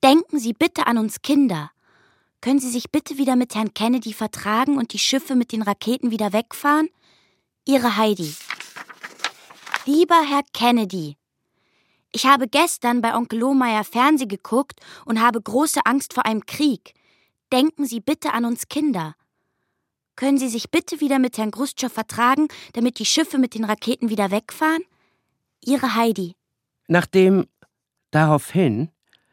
Denken 0.02 0.38
Sie 0.38 0.52
bitte 0.52 0.86
an 0.86 0.98
uns 0.98 1.22
Kinder. 1.22 1.70
Können 2.40 2.60
Sie 2.60 2.70
sich 2.70 2.90
bitte 2.90 3.18
wieder 3.18 3.36
mit 3.36 3.54
Herrn 3.54 3.74
Kennedy 3.74 4.12
vertragen 4.14 4.78
und 4.78 4.92
die 4.92 4.98
Schiffe 4.98 5.36
mit 5.36 5.52
den 5.52 5.62
Raketen 5.62 6.10
wieder 6.10 6.32
wegfahren? 6.32 6.88
Ihre 7.66 7.96
Heidi. 7.96 8.34
Lieber 9.84 10.20
Herr 10.28 10.42
Kennedy, 10.52 11.16
ich 12.10 12.26
habe 12.26 12.48
gestern 12.48 13.00
bei 13.00 13.14
Onkel 13.14 13.38
Lohmeier 13.38 13.84
Fernseh 13.84 14.26
geguckt 14.26 14.80
und 15.04 15.20
habe 15.20 15.40
große 15.40 15.80
Angst 15.84 16.14
vor 16.14 16.26
einem 16.26 16.46
Krieg. 16.46 16.94
Denken 17.52 17.86
Sie 17.86 18.00
bitte 18.00 18.32
an 18.32 18.44
uns 18.44 18.68
Kinder. 18.68 19.14
Können 20.16 20.38
Sie 20.38 20.48
sich 20.48 20.70
bitte 20.70 21.00
wieder 21.00 21.18
mit 21.18 21.38
Herrn 21.38 21.50
Khrushchev 21.50 21.92
vertragen, 21.92 22.48
damit 22.74 22.98
die 22.98 23.06
Schiffe 23.06 23.38
mit 23.38 23.54
den 23.54 23.64
Raketen 23.64 24.10
wieder 24.10 24.30
wegfahren? 24.30 24.84
Ihre 25.64 25.94
Heidi. 25.94 26.34
Nachdem 26.88 27.46
daraufhin 28.10 28.90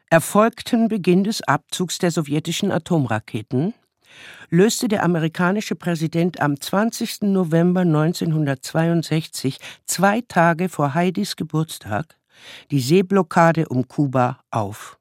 erfolgten 0.08 0.88
Beginn 0.88 1.24
des 1.24 1.42
Abzugs 1.42 1.98
der 1.98 2.10
sowjetischen 2.10 2.72
Atomraketen, 2.72 3.74
löste 4.48 4.88
der 4.88 5.02
amerikanische 5.04 5.74
Präsident 5.74 6.40
am 6.40 6.60
20. 6.60 7.22
November 7.22 7.80
1962, 7.80 9.58
zwei 9.84 10.20
Tage 10.22 10.68
vor 10.68 10.94
Heidis 10.94 11.36
Geburtstag, 11.36 12.16
die 12.70 12.80
Seeblockade 12.80 13.68
um 13.68 13.86
Kuba 13.86 14.40
auf. 14.50 14.98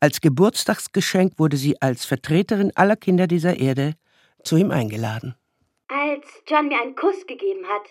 Als 0.00 0.20
Geburtstagsgeschenk 0.20 1.38
wurde 1.38 1.56
sie 1.56 1.80
als 1.80 2.04
Vertreterin 2.04 2.72
aller 2.74 2.96
Kinder 2.96 3.26
dieser 3.26 3.58
Erde 3.58 3.94
zu 4.42 4.56
ihm 4.56 4.70
eingeladen. 4.70 5.34
Als 5.88 6.26
John 6.46 6.68
mir 6.68 6.80
einen 6.80 6.94
Kuss 6.94 7.26
gegeben 7.26 7.64
hat. 7.66 7.88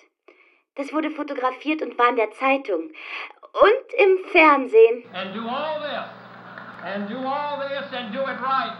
Das 0.75 0.91
wurde 0.91 1.11
fotografiert 1.11 1.83
und 1.83 1.97
war 1.99 2.09
in 2.09 2.15
der 2.15 2.31
Zeitung. 2.31 2.89
Und 3.53 3.87
im 4.03 4.17
Fernsehen. 4.31 5.03
And 5.13 5.35
do 5.35 5.41
all 5.47 5.79
this, 5.79 6.09
and 6.83 7.07
do 7.07 7.17
all 7.17 7.61
this, 7.61 7.93
and 7.93 8.11
do 8.11 8.21
it 8.21 8.41
right, 8.41 8.73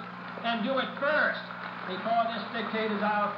and 0.44 0.66
do 0.66 0.72
it 0.80 0.90
first, 1.00 1.42
before 1.88 2.26
this 2.34 2.44
dictate 2.52 2.92
is 2.92 3.04
out. 3.04 3.30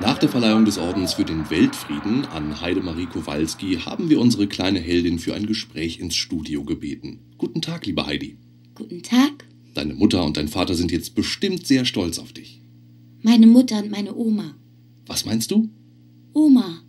Nach 0.00 0.18
der 0.18 0.28
Verleihung 0.28 0.64
des 0.64 0.78
Ordens 0.78 1.14
für 1.14 1.24
den 1.24 1.50
Weltfrieden 1.50 2.26
an 2.26 2.60
Heidemarie 2.60 3.06
Kowalski 3.06 3.78
haben 3.84 4.10
wir 4.10 4.20
unsere 4.20 4.46
kleine 4.46 4.78
Heldin 4.78 5.18
für 5.18 5.34
ein 5.34 5.46
Gespräch 5.46 5.98
ins 5.98 6.14
Studio 6.14 6.64
gebeten. 6.64 7.34
Guten 7.38 7.62
Tag, 7.62 7.86
liebe 7.86 8.06
Heidi. 8.06 8.38
Guten 8.74 9.02
Tag. 9.02 9.44
Deine 9.74 9.94
Mutter 9.94 10.24
und 10.24 10.36
dein 10.36 10.48
Vater 10.48 10.74
sind 10.74 10.92
jetzt 10.92 11.16
bestimmt 11.16 11.66
sehr 11.66 11.84
stolz 11.84 12.20
auf 12.20 12.32
dich. 12.32 12.60
Meine 13.22 13.48
Mutter 13.48 13.78
und 13.78 13.90
meine 13.90 14.14
Oma. 14.14 14.54
Was 15.06 15.26
meinst 15.26 15.50
du? 15.50 15.68
Oma. 16.32 16.83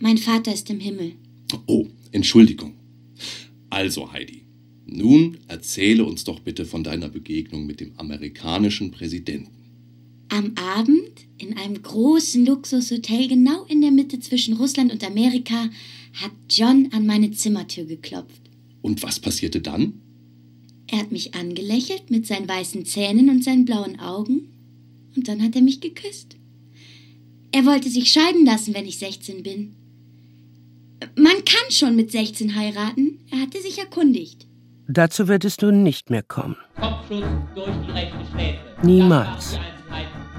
Mein 0.00 0.18
Vater 0.18 0.52
ist 0.52 0.68
im 0.70 0.80
Himmel. 0.80 1.12
Oh, 1.66 1.86
Entschuldigung. 2.12 2.74
Also, 3.70 4.12
Heidi, 4.12 4.42
nun 4.84 5.38
erzähle 5.48 6.04
uns 6.04 6.24
doch 6.24 6.40
bitte 6.40 6.64
von 6.66 6.84
deiner 6.84 7.08
Begegnung 7.08 7.66
mit 7.66 7.80
dem 7.80 7.92
amerikanischen 7.98 8.90
Präsidenten. 8.90 9.52
Am 10.28 10.52
Abend 10.56 11.26
in 11.38 11.56
einem 11.56 11.82
großen 11.82 12.44
Luxushotel 12.44 13.28
genau 13.28 13.64
in 13.64 13.80
der 13.80 13.90
Mitte 13.90 14.20
zwischen 14.20 14.56
Russland 14.56 14.92
und 14.92 15.04
Amerika 15.04 15.70
hat 16.14 16.32
John 16.50 16.88
an 16.92 17.06
meine 17.06 17.30
Zimmertür 17.30 17.84
geklopft. 17.84 18.42
Und 18.82 19.02
was 19.02 19.20
passierte 19.20 19.60
dann? 19.60 20.00
Er 20.88 20.98
hat 20.98 21.12
mich 21.12 21.34
angelächelt 21.34 22.10
mit 22.10 22.26
seinen 22.26 22.48
weißen 22.48 22.84
Zähnen 22.84 23.28
und 23.28 23.42
seinen 23.42 23.64
blauen 23.64 23.98
Augen 23.98 24.48
und 25.16 25.28
dann 25.28 25.42
hat 25.42 25.56
er 25.56 25.62
mich 25.62 25.80
geküsst. 25.80 26.36
Er 27.52 27.64
wollte 27.64 27.88
sich 27.88 28.10
scheiden 28.10 28.44
lassen, 28.44 28.74
wenn 28.74 28.86
ich 28.86 28.98
16 28.98 29.42
bin. 29.42 29.74
Man 31.16 31.44
kann 31.44 31.70
schon 31.70 31.96
mit 31.96 32.10
16 32.10 32.54
heiraten. 32.56 33.20
Er 33.30 33.40
hatte 33.42 33.60
sich 33.60 33.78
erkundigt. 33.78 34.46
Dazu 34.88 35.28
würdest 35.28 35.62
du 35.62 35.70
nicht 35.70 36.10
mehr 36.10 36.22
kommen. 36.22 36.56
Kopfschuss 36.80 37.24
durch 37.54 37.70
die 37.86 37.90
rechte 37.90 38.18
Schläfe. 38.32 38.58
Niemals. 38.82 39.58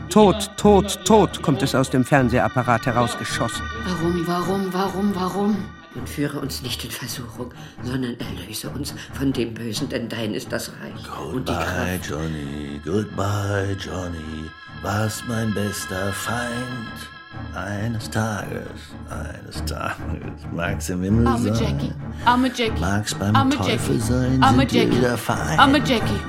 Tod, 0.09 0.49
Tod, 0.57 1.03
Tod 1.05 1.41
kommt 1.41 1.61
es 1.61 1.75
aus 1.75 1.89
dem 1.89 2.05
Fernsehapparat 2.05 2.85
herausgeschossen. 2.85 3.61
Warum, 3.85 4.25
warum, 4.25 4.73
warum, 4.73 5.15
warum? 5.15 5.55
Und 5.95 6.07
führe 6.07 6.39
uns 6.39 6.61
nicht 6.61 6.83
in 6.85 6.91
Versuchung, 6.91 7.53
sondern 7.83 8.15
erlöse 8.19 8.69
uns 8.69 8.93
von 9.13 9.33
dem 9.33 9.53
Bösen, 9.53 9.89
denn 9.89 10.07
dein 10.07 10.33
ist 10.33 10.51
das 10.51 10.71
Reich 10.79 10.93
und 11.33 11.47
die 11.49 11.51
Goodbye, 11.51 11.97
Kraft. 11.97 12.09
Johnny, 12.09 12.81
goodbye, 12.85 13.75
Johnny, 13.79 14.49
was 14.81 15.23
mein 15.27 15.53
bester 15.53 16.13
Feind. 16.13 17.16
Eines 17.55 18.09
Tages, 18.09 18.69
eines 19.09 19.65
Tages 19.65 20.45
mag's 20.53 20.89
im 20.89 21.01
Himmel 21.03 21.27
Arme 21.27 21.55
sein. 21.55 21.79
Jackie, 21.79 21.93
arme 22.25 22.51
Jackie. 22.53 22.79
Mag's 22.79 23.15
beim 23.15 23.35
arme 23.35 23.55
Teufel 23.55 23.95
Jackie. 23.95 23.99
sein, 23.99 24.43
arme 24.43 24.61
sind 24.61 24.73
wir 24.73 24.83
Jackie. 24.83 24.97
wieder 24.97 25.17
vereint. 25.17 25.59
Arme 25.59 25.79
Jackie. 25.79 26.19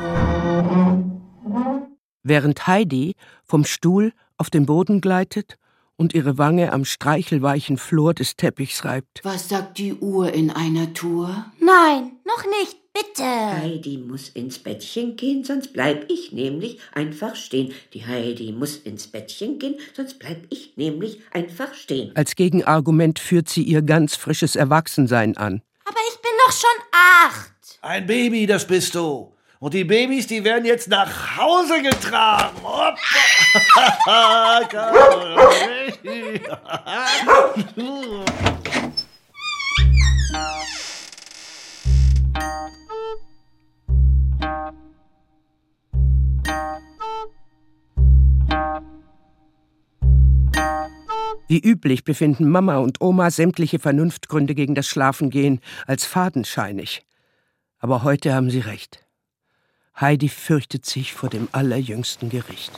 Während 2.23 2.67
Heidi 2.67 3.15
vom 3.45 3.65
Stuhl 3.65 4.13
auf 4.37 4.51
den 4.51 4.67
Boden 4.67 5.01
gleitet 5.01 5.57
und 5.97 6.15
ihre 6.15 6.39
Wange 6.39 6.73
am 6.73 6.85
streichelweichen 6.85 7.77
Flor 7.77 8.15
des 8.15 8.37
Teppichs 8.37 8.85
reibt. 8.85 9.21
Was 9.23 9.49
sagt 9.49 9.79
die 9.79 9.95
Uhr 9.95 10.33
in 10.33 10.51
einer 10.51 10.93
Tour? 10.95 11.45
Nein, 11.61 12.13
noch 12.25 12.45
nicht, 12.61 12.77
bitte. 12.99 13.25
Heidi 13.25 13.99
muss 13.99 14.29
ins 14.31 14.59
Bettchen 14.59 15.17
gehen, 15.17 15.45
sonst 15.45 15.73
bleib 15.73 16.11
ich 16.11 16.33
nämlich 16.33 16.79
einfach 16.93 17.37
stehen. 17.37 17.73
Die 17.95 18.07
Heidi 18.07 18.53
muss 18.53 18.77
ins 18.77 19.07
Bettchen 19.09 19.59
gehen, 19.59 19.77
sonst 19.95 20.19
bleib 20.19 20.47
ich 20.51 20.77
nämlich 20.77 21.21
einfach 21.33 21.75
stehen. 21.75 22.13
Als 22.15 22.37
Gegenargument 22.37 23.19
führt 23.19 23.49
sie 23.49 23.63
ihr 23.63 23.83
ganz 23.83 24.17
frisches 24.17 24.57
Erwachsensein 24.57 25.37
an. 25.37 25.63
Aber 25.85 25.99
ich 26.11 26.17
bin 26.21 26.31
doch 26.47 26.53
schon 26.53 26.69
acht. 26.93 27.79
Ein 27.83 28.07
Baby, 28.07 28.47
das 28.47 28.67
bist 28.67 28.95
du. 28.95 29.33
Und 29.61 29.75
die 29.75 29.85
Babys, 29.85 30.29
die 30.29 30.45
werden 30.45 30.65
jetzt 30.65 30.89
nach 30.89 31.37
Hause 31.37 31.83
getragen. 31.83 32.57
Hoppa. 32.63 32.97
Wie 51.49 51.61
üblich 51.61 52.05
befinden 52.05 52.51
Mama 52.51 52.77
und 52.77 53.01
Oma 53.01 53.31
sämtliche 53.31 53.79
Vernunftgründe 53.79 54.55
gegen 54.55 54.75
das 54.75 54.87
Schlafengehen 54.87 55.61
als 55.87 56.05
fadenscheinig. 56.05 57.07
Aber 57.79 58.03
heute 58.03 58.35
haben 58.35 58.51
sie 58.51 58.61
recht. 58.61 59.07
Heidi 59.99 60.29
fürchtet 60.29 60.85
sich 60.85 61.15
vor 61.15 61.31
dem 61.31 61.49
allerjüngsten 61.53 62.29
Gericht. 62.29 62.73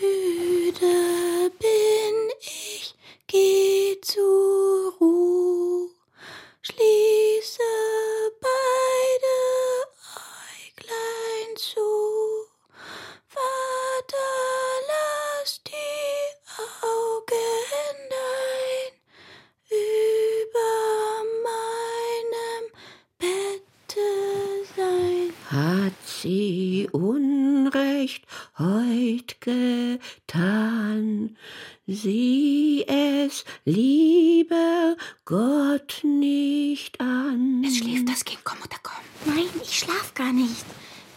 Müde 0.00 1.52
bin 1.58 2.30
ich, 2.40 2.96
geh 3.28 4.00
zur 4.02 4.92
Ruh, 5.00 5.88
schließe 6.70 7.62
beide 8.40 9.36
Äuglein 10.14 11.56
zu. 11.56 12.46
Vater, 13.26 14.32
lass 14.88 15.62
die 15.64 16.26
Augen 16.82 17.96
dein 18.10 18.92
über 19.70 20.72
meinem 21.42 22.64
Bette 23.18 24.64
sein. 24.76 25.39
Hat 25.50 25.94
sie 26.06 26.88
Unrecht 26.92 28.24
heut 28.56 29.40
getan, 29.40 31.36
sieh 31.88 32.84
es 32.86 33.44
lieber 33.64 34.96
Gott 35.24 36.02
nicht 36.04 37.00
an. 37.00 37.64
Es 37.66 37.78
schläft 37.78 38.08
das 38.08 38.24
Kind, 38.24 38.44
komm, 38.44 38.60
Mutter, 38.60 38.76
komm. 38.80 38.94
Nein, 39.24 39.48
ich 39.60 39.76
schlaf 39.76 40.14
gar 40.14 40.32
nicht. 40.32 40.64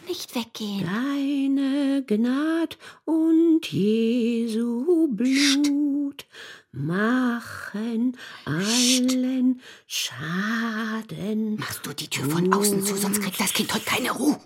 Nicht 0.07 0.33
weggehen. 0.33 0.83
Deine 0.83 2.03
Gnad 2.03 2.79
und 3.05 3.71
Jesu 3.71 5.09
Blut 5.09 6.25
machen 6.73 8.17
allen 8.45 9.61
Schaden. 9.85 11.55
Machst 11.57 11.85
du 11.85 11.93
die 11.93 12.09
Tür 12.09 12.29
von 12.29 12.51
außen 12.51 12.83
zu, 12.83 12.95
sonst 12.95 13.21
kriegt 13.21 13.39
das 13.39 13.53
Kind 13.53 13.73
heute 13.73 13.85
keine 13.85 14.11
Ruhe. 14.11 14.39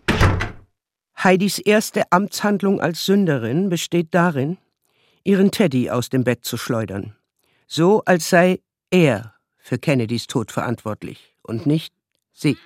Heidis 1.23 1.57
erste 1.57 2.11
Amtshandlung 2.11 2.79
als 2.79 3.05
Sünderin 3.05 3.69
besteht 3.69 4.09
darin, 4.11 4.57
ihren 5.23 5.51
Teddy 5.51 5.89
aus 5.89 6.09
dem 6.09 6.23
Bett 6.23 6.45
zu 6.45 6.57
schleudern. 6.57 7.15
So, 7.65 8.03
als 8.05 8.29
sei 8.29 8.59
er 8.91 9.33
für 9.57 9.79
Kennedys 9.79 10.27
Tod 10.27 10.51
verantwortlich 10.51 11.33
und 11.41 11.65
nicht 11.65 11.93
sie. 12.33 12.57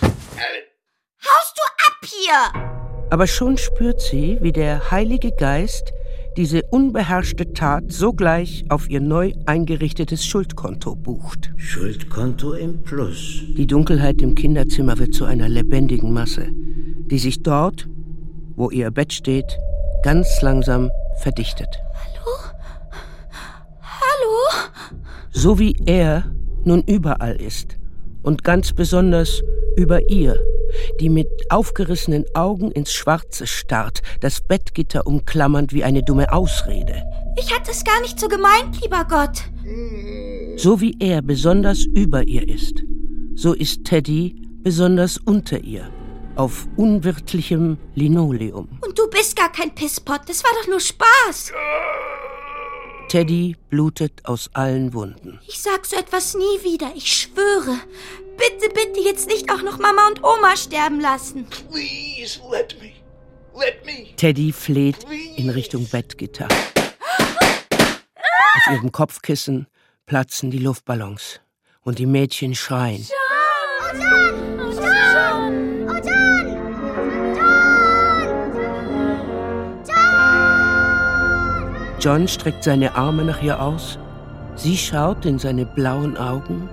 Haust 0.00 1.56
du 1.56 1.62
ab 1.86 2.00
hier! 2.04 2.70
Aber 3.10 3.26
schon 3.26 3.58
spürt 3.58 4.00
sie, 4.00 4.38
wie 4.40 4.52
der 4.52 4.90
Heilige 4.90 5.32
Geist 5.32 5.92
diese 6.36 6.62
unbeherrschte 6.70 7.52
Tat 7.52 7.92
sogleich 7.92 8.64
auf 8.68 8.88
ihr 8.88 9.00
neu 9.00 9.32
eingerichtetes 9.46 10.24
Schuldkonto 10.24 10.96
bucht. 10.96 11.52
Schuldkonto 11.56 12.54
im 12.54 12.82
Plus. 12.82 13.42
Die 13.56 13.66
Dunkelheit 13.66 14.22
im 14.22 14.34
Kinderzimmer 14.34 14.98
wird 14.98 15.14
zu 15.14 15.24
einer 15.24 15.48
lebendigen 15.48 16.12
Masse, 16.12 16.48
die 16.50 17.18
sich 17.18 17.42
dort, 17.42 17.88
wo 18.56 18.70
ihr 18.70 18.90
Bett 18.90 19.12
steht, 19.12 19.58
ganz 20.02 20.40
langsam 20.40 20.90
verdichtet. 21.18 21.68
Hallo? 23.82 24.98
So 25.30 25.58
wie 25.58 25.76
er 25.86 26.24
nun 26.64 26.82
überall 26.82 27.36
ist 27.36 27.76
und 28.22 28.44
ganz 28.44 28.72
besonders 28.72 29.42
über 29.76 30.08
ihr, 30.10 30.38
die 31.00 31.08
mit 31.08 31.28
aufgerissenen 31.50 32.24
Augen 32.34 32.70
ins 32.70 32.92
Schwarze 32.92 33.46
starrt, 33.46 34.02
das 34.20 34.40
Bettgitter 34.40 35.06
umklammernd 35.06 35.72
wie 35.72 35.84
eine 35.84 36.02
dumme 36.02 36.32
Ausrede. 36.32 37.02
Ich 37.38 37.54
hatte 37.54 37.70
es 37.70 37.84
gar 37.84 38.00
nicht 38.02 38.20
so 38.20 38.28
gemeint, 38.28 38.80
lieber 38.82 39.04
Gott. 39.08 39.42
So 40.56 40.80
wie 40.80 40.96
er 40.98 41.22
besonders 41.22 41.84
über 41.84 42.26
ihr 42.26 42.48
ist, 42.48 42.82
so 43.34 43.54
ist 43.54 43.84
Teddy 43.84 44.36
besonders 44.62 45.18
unter 45.18 45.58
ihr, 45.58 45.88
auf 46.36 46.68
unwirtlichem 46.76 47.78
Linoleum. 47.94 48.68
Und 48.84 48.98
du 48.98 49.08
bist 49.08 49.36
gar 49.36 49.50
kein 49.50 49.74
Pisspot, 49.74 50.20
das 50.26 50.44
war 50.44 50.50
doch 50.60 50.68
nur 50.68 50.80
Spaß. 50.80 51.52
Teddy 53.12 53.56
blutet 53.68 54.24
aus 54.24 54.48
allen 54.54 54.94
Wunden. 54.94 55.38
Ich 55.46 55.60
sag 55.60 55.84
so 55.84 55.96
etwas 55.96 56.32
nie 56.32 56.64
wieder, 56.64 56.94
ich 56.96 57.12
schwöre. 57.12 57.78
Bitte, 58.38 58.72
bitte 58.72 59.00
jetzt 59.00 59.26
nicht 59.28 59.52
auch 59.52 59.60
noch 59.60 59.78
Mama 59.78 60.06
und 60.08 60.24
Oma 60.24 60.56
sterben 60.56 60.98
lassen. 60.98 61.46
Please 61.50 62.40
let 62.50 62.74
me. 62.80 62.92
Let 63.54 63.84
me. 63.84 64.16
Teddy 64.16 64.50
fleht 64.50 65.04
in 65.36 65.50
Richtung 65.50 65.86
Bettgitter. 65.88 66.48
Auf 67.60 68.72
ihrem 68.72 68.90
Kopfkissen 68.92 69.66
platzen 70.06 70.50
die 70.50 70.56
Luftballons 70.56 71.40
und 71.82 71.98
die 71.98 72.06
Mädchen 72.06 72.54
schreien. 72.54 73.06
Oh, 73.06 73.94
John! 73.94 74.00
Oh, 74.00 74.30
John! 74.30 74.41
John 82.02 82.26
streckt 82.26 82.64
seine 82.64 82.96
Arme 82.96 83.24
nach 83.24 83.40
ihr 83.42 83.62
aus. 83.62 83.96
Sie 84.56 84.76
schaut 84.76 85.24
in 85.24 85.38
seine 85.38 85.64
blauen 85.64 86.16
Augen, 86.16 86.68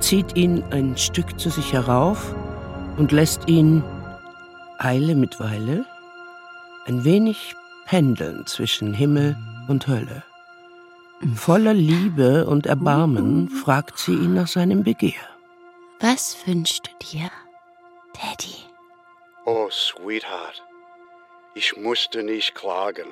zieht 0.00 0.34
ihn 0.34 0.64
ein 0.70 0.96
Stück 0.96 1.38
zu 1.38 1.50
sich 1.50 1.74
herauf 1.74 2.34
und 2.96 3.12
lässt 3.12 3.50
ihn 3.50 3.84
Eile 4.78 5.14
mit 5.14 5.38
Weile 5.40 5.84
ein 6.86 7.04
wenig 7.04 7.54
pendeln 7.84 8.46
zwischen 8.46 8.94
Himmel 8.94 9.36
und 9.68 9.86
Hölle. 9.88 10.24
Voller 11.36 11.74
Liebe 11.74 12.46
und 12.46 12.64
Erbarmen 12.64 13.50
fragt 13.50 13.98
sie 13.98 14.14
ihn 14.14 14.32
nach 14.34 14.48
seinem 14.48 14.84
Begehr. 14.84 15.28
Was 16.00 16.46
wünschst 16.46 16.86
du 16.86 17.06
dir, 17.06 17.30
Teddy? 18.14 18.56
Oh, 19.44 19.68
sweetheart. 19.70 20.64
Ich 21.54 21.76
musste 21.76 22.22
nicht 22.22 22.54
klagen, 22.54 23.08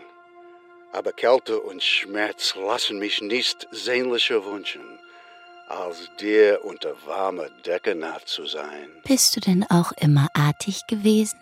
aber 0.92 1.12
Kälte 1.12 1.61
und 1.61 1.83
Schmerz 1.83 2.55
lassen 2.57 2.98
mich 2.98 3.20
nicht 3.20 3.68
sehnlicher 3.70 4.44
wünschen, 4.44 4.83
als 5.68 6.11
dir 6.20 6.61
unter 6.64 6.94
warmer 7.07 7.48
Decke 7.64 7.94
nah 7.94 8.18
zu 8.24 8.46
sein. 8.46 8.90
Bist 9.05 9.37
du 9.37 9.40
denn 9.40 9.64
auch 9.70 9.92
immer 9.92 10.29
artig 10.35 10.87
gewesen? 10.88 11.38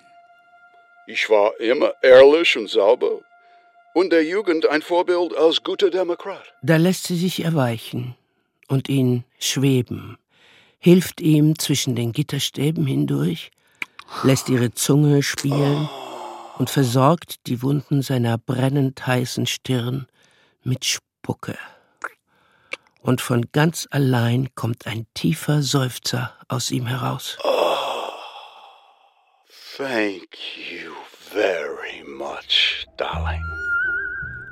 Ich 1.07 1.31
war 1.31 1.59
immer 1.59 1.95
ehrlich 2.03 2.57
und 2.57 2.69
sauber 2.69 3.21
und 3.95 4.11
der 4.11 4.25
Jugend 4.25 4.67
ein 4.67 4.83
Vorbild 4.83 5.35
als 5.35 5.63
guter 5.63 5.91
Demokrat. 5.91 6.53
Da 6.63 6.77
lässt 6.77 7.05
sie 7.05 7.17
sich 7.17 7.43
erweichen 7.43 8.15
und 8.69 8.91
ihn 8.91 9.25
schweben, 9.39 10.19
hilft 10.79 11.23
ihm 11.23 11.59
zwischen 11.59 11.97
den 11.97 12.13
Gitterstäben 12.13 12.87
hindurch, 12.87 13.51
lässt 14.23 14.51
ihre 14.51 14.73
Zunge 14.73 15.23
spielen 15.23 15.89
und 16.59 16.71
versorgt 16.71 17.47
die 17.47 17.63
Wunden 17.63 18.03
seiner 18.03 18.37
brennend 18.37 19.07
heißen 19.07 19.47
Stirn 19.47 20.07
mit 20.63 20.85
Spucke. 20.85 21.57
Und 23.01 23.21
von 23.21 23.47
ganz 23.53 23.87
allein 23.91 24.55
kommt 24.55 24.87
ein 24.87 25.07
tiefer 25.15 25.63
Seufzer 25.63 26.35
aus 26.49 26.71
ihm 26.71 26.87
heraus. 26.87 27.39
Thank 29.77 30.37
you 30.57 30.93
very 31.31 32.03
much, 32.05 32.87
darling. 32.97 33.58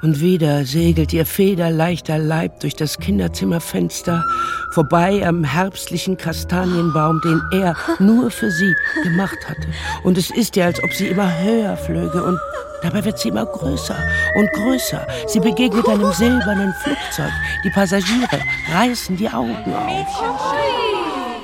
Und 0.07 0.21
wieder 0.21 0.65
segelt 0.65 1.13
ihr 1.13 1.27
federleichter 1.27 2.17
Leib 2.17 2.61
durch 2.61 2.77
das 2.77 2.97
Kinderzimmerfenster, 2.99 4.25
vorbei 4.71 5.27
am 5.27 5.43
herbstlichen 5.43 6.17
Kastanienbaum, 6.17 7.21
den 7.23 7.43
er 7.51 7.75
nur 7.99 8.31
für 8.31 8.53
sie 8.53 8.73
gemacht 9.03 9.37
hatte. 9.49 9.67
Und 10.05 10.17
es 10.17 10.31
ist 10.31 10.57
ihr, 10.57 10.67
als 10.67 10.81
ob 10.85 10.93
sie 10.93 11.09
immer 11.09 11.29
höher 11.41 11.77
flöge 11.77 12.23
und 12.23 12.39
dabei 12.85 13.05
wird 13.05 13.19
sie 13.19 13.31
immer 13.31 13.47
größer 13.47 13.97
und 14.37 14.49
größer. 14.53 15.05
Sie 15.27 15.41
begegnet 15.41 15.89
einem 15.89 16.13
silbernen 16.13 16.73
Flugzeug. 16.85 17.33
Die 17.65 17.71
Passagiere 17.71 18.41
reißen 18.73 19.17
die 19.17 19.29
Augen 19.29 19.75
auf. 19.75 20.07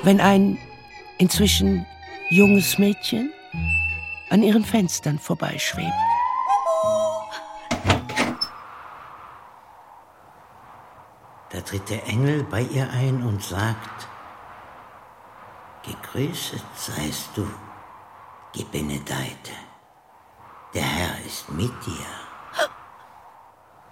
Wenn 0.03 0.21
ein 0.21 0.57
inzwischen 1.17 1.85
junges 2.29 2.77
Mädchen 2.77 3.29
an 4.29 4.41
ihren 4.41 4.63
Fenstern 4.63 5.19
vorbeischwebt. 5.19 6.12
Tritt 11.65 11.89
der 11.89 12.07
Engel 12.07 12.43
bei 12.43 12.61
ihr 12.61 12.89
ein 12.89 13.23
und 13.23 13.43
sagt, 13.43 14.07
Gegrüßet 15.83 16.63
seist 16.75 17.29
du, 17.35 17.45
Gebenedeite, 18.53 19.51
der 20.73 20.83
Herr 20.83 21.25
ist 21.25 21.49
mit 21.51 21.73
dir. 21.85 22.05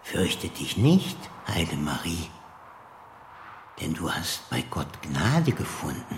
Fürchte 0.03 0.47
dich 0.49 0.77
nicht, 0.77 1.17
Heile 1.47 1.75
Marie, 1.75 2.29
denn 3.79 3.93
du 3.93 4.11
hast 4.11 4.49
bei 4.49 4.61
Gott 4.69 5.01
Gnade 5.01 5.51
gefunden. 5.51 6.17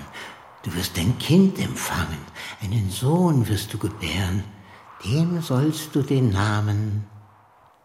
Du 0.63 0.73
wirst 0.75 0.97
ein 0.97 1.17
Kind 1.17 1.59
empfangen, 1.59 2.23
einen 2.61 2.89
Sohn 2.89 3.47
wirst 3.47 3.73
du 3.73 3.77
gebären, 3.77 4.43
dem 5.03 5.41
sollst 5.41 5.95
du 5.95 6.01
den 6.01 6.29
Namen 6.29 7.07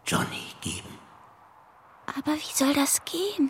Johnny 0.05 0.53
geben. 0.61 0.98
Aber 2.19 2.35
wie 2.35 2.53
soll 2.53 2.73
das 2.73 3.05
gehen? 3.05 3.49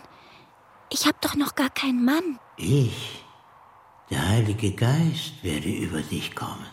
Ich 0.90 1.06
hab 1.06 1.20
doch 1.20 1.34
noch 1.34 1.56
gar 1.56 1.70
keinen 1.70 2.04
Mann. 2.04 2.38
Ich, 2.56 3.24
der 4.10 4.28
Heilige 4.28 4.70
Geist, 4.72 5.42
werde 5.42 5.68
über 5.68 6.02
dich 6.02 6.36
kommen. 6.36 6.66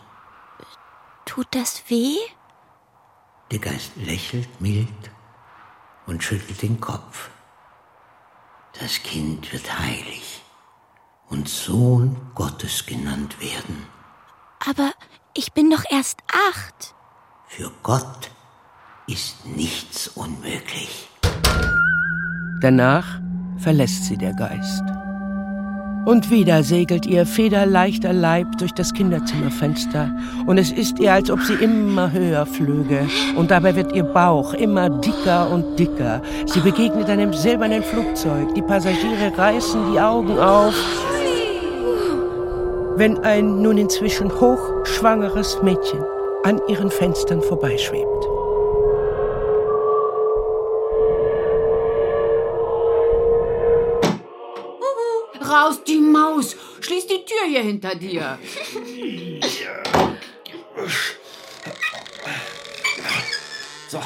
Tut 1.24 1.48
das 1.50 1.82
weh? 1.88 2.16
Der 3.50 3.58
Geist 3.58 3.90
lächelt 3.96 4.60
mild 4.60 5.10
und 6.06 6.22
schüttelt 6.22 6.62
den 6.62 6.80
Kopf. 6.80 7.30
Das 8.78 9.02
Kind 9.02 9.52
wird 9.52 9.78
heilig 9.80 10.42
und 11.28 11.48
Sohn 11.48 12.30
Gottes 12.36 12.86
genannt 12.86 13.40
werden. 13.40 13.86
Aber 14.68 14.92
ich 15.34 15.52
bin 15.52 15.68
doch 15.70 15.84
erst 15.90 16.20
acht. 16.50 16.94
Für 17.48 17.72
Gott 17.82 18.30
ist 19.08 19.46
nichts 19.46 20.08
unmöglich. 20.08 21.08
Danach 22.60 23.20
verlässt 23.56 24.06
sie 24.06 24.16
der 24.16 24.34
Geist. 24.34 24.82
Und 26.04 26.30
wieder 26.30 26.62
segelt 26.62 27.06
ihr 27.06 27.26
federleichter 27.26 28.12
Leib 28.12 28.56
durch 28.58 28.72
das 28.72 28.92
Kinderzimmerfenster, 28.94 30.10
und 30.46 30.58
es 30.58 30.72
ist 30.72 30.98
ihr, 30.98 31.12
als 31.12 31.30
ob 31.30 31.40
sie 31.42 31.54
immer 31.54 32.10
höher 32.10 32.46
flöge, 32.46 33.06
und 33.36 33.50
dabei 33.50 33.76
wird 33.76 33.94
ihr 33.94 34.04
Bauch 34.04 34.54
immer 34.54 34.88
dicker 34.88 35.50
und 35.50 35.78
dicker. 35.78 36.22
Sie 36.46 36.60
begegnet 36.60 37.10
einem 37.10 37.32
silbernen 37.32 37.82
Flugzeug, 37.82 38.54
die 38.54 38.62
Passagiere 38.62 39.36
reißen 39.36 39.92
die 39.92 40.00
Augen 40.00 40.38
auf, 40.38 40.74
wenn 42.96 43.18
ein 43.18 43.60
nun 43.60 43.78
inzwischen 43.78 44.32
hochschwangeres 44.32 45.62
Mädchen 45.62 46.00
an 46.44 46.60
ihren 46.68 46.90
Fenstern 46.90 47.42
vorbeischwebt. 47.42 48.37
Raus, 55.68 55.84
die 55.84 55.98
Maus! 55.98 56.56
Schließ 56.80 57.06
die 57.06 57.24
Tür 57.24 57.46
hier 57.46 57.62
hinter 57.62 57.94
dir. 57.94 58.38
So, 63.88 64.00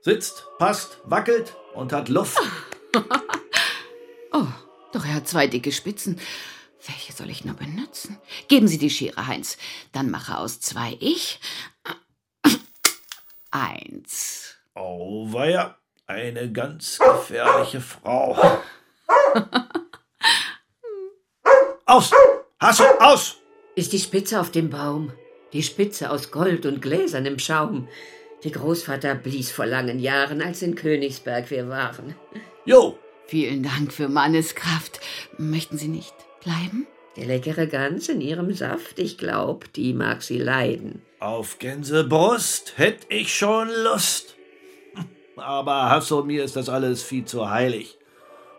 sitzt, 0.00 0.44
passt, 0.58 0.98
wackelt 1.04 1.54
und 1.74 1.92
hat 1.92 2.08
Luft. 2.08 2.38
Oh, 4.32 4.48
doch 4.92 5.06
er 5.06 5.14
hat 5.14 5.28
zwei 5.28 5.46
dicke 5.46 5.72
Spitzen. 5.72 6.20
Welche 6.86 7.14
soll 7.14 7.30
ich 7.30 7.46
nur 7.46 7.54
benutzen? 7.54 8.18
Geben 8.48 8.68
Sie 8.68 8.76
die 8.76 8.90
Schere, 8.90 9.26
Heinz. 9.26 9.56
Dann 9.92 10.10
mache 10.10 10.36
aus 10.36 10.60
zwei 10.60 10.94
ich. 11.00 11.40
Eins. 13.50 14.56
Oh, 14.74 15.32
weia, 15.32 15.78
eine 16.06 16.52
ganz 16.52 16.98
gefährliche 16.98 17.80
Frau. 17.80 18.60
Aus! 21.88 22.10
Hasso, 22.58 22.82
aus! 22.98 23.36
Ist 23.76 23.92
die 23.92 24.00
Spitze 24.00 24.40
auf 24.40 24.50
dem 24.50 24.70
Baum. 24.70 25.12
Die 25.52 25.62
Spitze 25.62 26.10
aus 26.10 26.32
Gold 26.32 26.66
und 26.66 26.82
gläsernem 26.82 27.38
Schaum. 27.38 27.86
Die 28.42 28.50
Großvater 28.50 29.14
blies 29.14 29.52
vor 29.52 29.66
langen 29.66 30.00
Jahren, 30.00 30.42
als 30.42 30.62
in 30.62 30.74
Königsberg 30.74 31.48
wir 31.52 31.68
waren. 31.68 32.16
Jo! 32.64 32.98
Vielen 33.28 33.62
Dank 33.62 33.92
für 33.92 34.08
Manneskraft. 34.08 34.98
Möchten 35.38 35.78
Sie 35.78 35.86
nicht 35.86 36.14
bleiben? 36.42 36.88
Die 37.14 37.22
leckere 37.22 37.68
Gans 37.68 38.08
in 38.08 38.20
ihrem 38.20 38.52
Saft, 38.52 38.98
ich 38.98 39.16
glaub, 39.16 39.72
die 39.74 39.94
mag 39.94 40.22
sie 40.22 40.38
leiden. 40.38 41.02
Auf 41.20 41.60
Gänsebrust 41.60 42.78
hätt 42.78 43.06
ich 43.10 43.32
schon 43.32 43.68
Lust. 43.84 44.34
Aber 45.36 45.88
Hasso, 45.88 46.24
mir 46.24 46.42
ist 46.42 46.56
das 46.56 46.68
alles 46.68 47.04
viel 47.04 47.24
zu 47.24 47.48
heilig. 47.48 47.96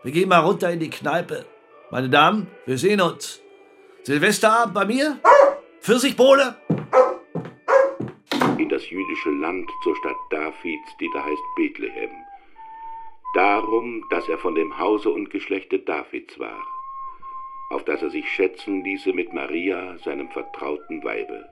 Wir 0.02 0.12
gehen 0.12 0.30
mal 0.30 0.40
runter 0.40 0.70
in 0.70 0.80
die 0.80 0.88
Kneipe. 0.90 1.44
Meine 1.90 2.10
Damen, 2.10 2.48
wir 2.66 2.78
sehen 2.78 3.00
uns. 3.00 3.42
Silvesterabend 4.02 4.74
bei 4.74 4.84
mir? 4.84 5.18
Pfirsichbowle? 5.80 6.56
in 8.58 8.68
das 8.68 8.90
jüdische 8.90 9.30
Land 9.30 9.70
zur 9.82 9.96
Stadt 9.96 10.16
Davids, 10.30 10.96
die 11.00 11.08
da 11.14 11.24
heißt 11.24 11.42
Bethlehem. 11.56 12.10
Darum, 13.34 14.04
dass 14.10 14.28
er 14.28 14.36
von 14.38 14.54
dem 14.54 14.78
Hause 14.78 15.10
und 15.10 15.30
Geschlechte 15.30 15.78
Davids 15.78 16.38
war, 16.38 16.62
auf 17.70 17.84
das 17.84 18.02
er 18.02 18.10
sich 18.10 18.28
schätzen 18.28 18.84
ließe 18.84 19.12
mit 19.12 19.32
Maria, 19.32 19.96
seinem 19.98 20.28
vertrauten 20.30 21.02
Weibe. 21.04 21.48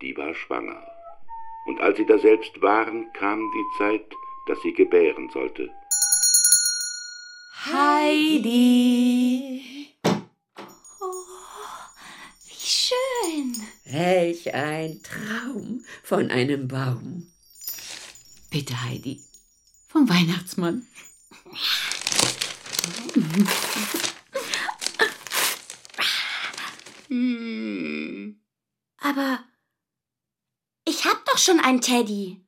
Die 0.00 0.16
war 0.16 0.34
schwanger. 0.34 0.82
Und 1.66 1.80
als 1.80 1.98
sie 1.98 2.06
daselbst 2.06 2.60
waren, 2.62 3.12
kam 3.12 3.50
die 3.52 3.78
Zeit, 3.78 4.06
dass 4.46 4.60
sie 4.62 4.72
gebären 4.72 5.28
sollte. 5.30 5.70
Heidi. 7.66 9.52
Oh, 10.02 11.26
wie 12.46 12.54
schön. 12.54 13.54
Welch 13.84 14.54
ein 14.54 15.02
Traum 15.02 15.84
von 16.02 16.30
einem 16.30 16.68
Baum. 16.68 17.30
Bitte, 18.48 18.82
Heidi. 18.82 19.20
Vom 19.88 20.08
Weihnachtsmann. 20.08 20.86
Hm. 27.08 28.40
Aber 28.96 29.44
ich 30.86 31.04
hab 31.04 31.26
doch 31.26 31.36
schon 31.36 31.60
einen 31.60 31.82
Teddy. 31.82 32.42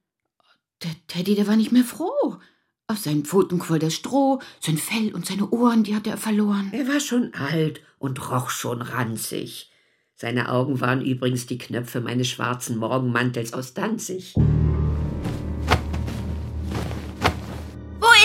Der 0.83 0.95
Teddy, 1.07 1.35
der 1.35 1.47
war 1.47 1.57
nicht 1.57 1.73
mehr 1.73 1.85
froh. 1.85 2.41
Auf 2.89 2.99
seinen 2.99 3.25
Pfoten 3.25 3.59
quoll 3.59 3.79
das 3.79 3.95
Stroh, 3.95 4.41
sein 4.61 4.77
Fell 4.77 5.15
und 5.15 5.25
seine 5.27 5.49
Ohren, 5.51 5.83
die 5.85 5.95
hatte 5.95 6.11
er 6.11 6.17
verloren. 6.19 6.71
Er 6.73 6.87
war 6.89 7.01
schon 7.01 7.33
alt 7.35 7.81
und 7.99 8.31
roch 8.31 8.51
schon 8.51 8.83
ranzig. 8.83 9.71
Seine 10.15 10.51
Augen 10.51 10.81
waren 10.81 11.01
übrigens 11.05 11.47
die 11.47 11.59
Knöpfe 11.59 12.01
meines 12.01 12.29
schwarzen 12.29 12.77
Morgenmantels 12.77 13.53
aus 13.55 13.75
Danzig. 13.75 14.35
Wo 14.35 14.43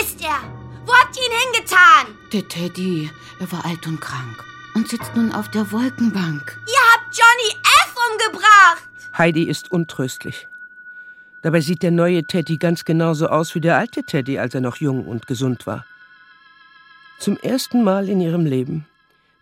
ist 0.00 0.20
er? 0.22 0.40
Wo 0.86 0.92
habt 0.92 1.16
ihr 1.16 1.24
ihn 1.24 1.32
hingetan? 1.54 2.06
Der 2.32 2.46
Teddy, 2.46 3.10
er 3.40 3.50
war 3.52 3.64
alt 3.64 3.84
und 3.86 4.00
krank 4.00 4.44
und 4.74 4.88
sitzt 4.88 5.16
nun 5.16 5.32
auf 5.32 5.50
der 5.50 5.72
Wolkenbank. 5.72 6.60
Ihr 6.66 6.92
habt 6.92 7.16
Johnny 7.16 7.54
F. 7.84 7.94
umgebracht! 8.12 8.82
Heidi 9.16 9.44
ist 9.44 9.72
untröstlich. 9.72 10.46
Dabei 11.42 11.60
sieht 11.60 11.82
der 11.82 11.90
neue 11.90 12.24
Teddy 12.24 12.56
ganz 12.56 12.84
genauso 12.84 13.28
aus 13.28 13.54
wie 13.54 13.60
der 13.60 13.76
alte 13.76 14.02
Teddy, 14.02 14.38
als 14.38 14.54
er 14.54 14.60
noch 14.60 14.76
jung 14.76 15.06
und 15.06 15.26
gesund 15.26 15.66
war. 15.66 15.86
Zum 17.18 17.36
ersten 17.38 17.84
Mal 17.84 18.08
in 18.08 18.20
ihrem 18.20 18.44
Leben 18.44 18.86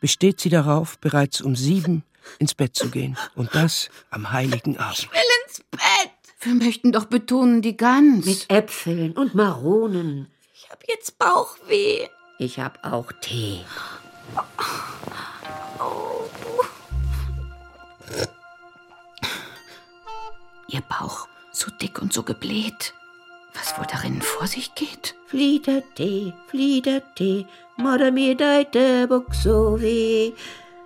besteht 0.00 0.40
sie 0.40 0.50
darauf, 0.50 0.98
bereits 0.98 1.40
um 1.40 1.56
sieben 1.56 2.04
ins 2.38 2.54
Bett 2.54 2.74
zu 2.74 2.90
gehen. 2.90 3.16
Und 3.35 3.54
das 3.54 3.88
am 4.11 4.32
heiligen 4.32 4.78
Abend. 4.78 4.98
Ich 4.98 5.11
will 5.11 5.20
ins 5.44 5.61
Bett! 5.70 6.11
Wir 6.40 6.54
möchten 6.54 6.92
doch 6.92 7.06
betonen, 7.06 7.62
die 7.62 7.76
Gans. 7.76 8.24
Mit 8.24 8.50
Äpfeln 8.50 9.12
und 9.12 9.35
Maronen. 9.35 10.28
Ich 10.54 10.70
hab 10.70 10.87
jetzt 10.88 11.18
Bauchweh. 11.18 12.09
Ich 12.38 12.61
hab 12.61 12.85
auch 12.85 13.11
Tee. 13.20 13.61
Oh. 15.78 16.28
Ihr 20.68 20.82
Bauch, 20.82 21.28
so 21.56 21.70
dick 21.70 22.00
und 22.00 22.12
so 22.12 22.22
gebläht. 22.22 22.94
Was 23.54 23.78
wohl 23.78 23.86
darin 23.86 24.20
vor 24.20 24.46
sich 24.46 24.74
geht? 24.74 25.14
Fliedertee, 25.26 26.34
Fliedertee, 26.48 27.46
Mutter 27.76 28.10
mir 28.10 28.36
deite 28.36 29.06
Bock 29.08 29.34
so 29.34 29.80
weh. 29.80 30.32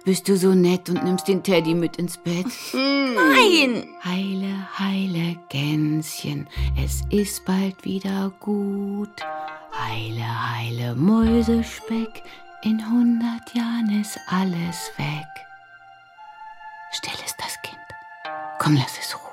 Bist 0.04 0.28
du 0.28 0.36
so 0.36 0.54
nett 0.54 0.88
und 0.88 1.04
nimmst 1.04 1.28
den 1.28 1.42
Teddy 1.42 1.74
mit 1.74 1.96
ins 1.96 2.16
Bett? 2.16 2.46
Nein! 2.72 3.86
Heile, 4.02 4.78
heile 4.78 5.36
Gänschen, 5.50 6.48
es 6.82 7.02
ist 7.10 7.44
bald 7.44 7.84
wieder 7.84 8.32
gut. 8.40 9.20
Heile, 9.72 10.52
heile 10.52 10.94
Mäusespeck, 10.94 12.22
in 12.62 12.90
hundert 12.90 13.54
Jahren 13.54 14.00
ist 14.00 14.18
alles 14.28 14.90
weg. 14.96 15.28
Still 16.92 17.18
ist 17.24 17.36
das 17.38 17.60
Kind. 17.62 17.76
Komm, 18.58 18.76
lass 18.76 18.98
es 18.98 19.14
ruhen. 19.14 19.29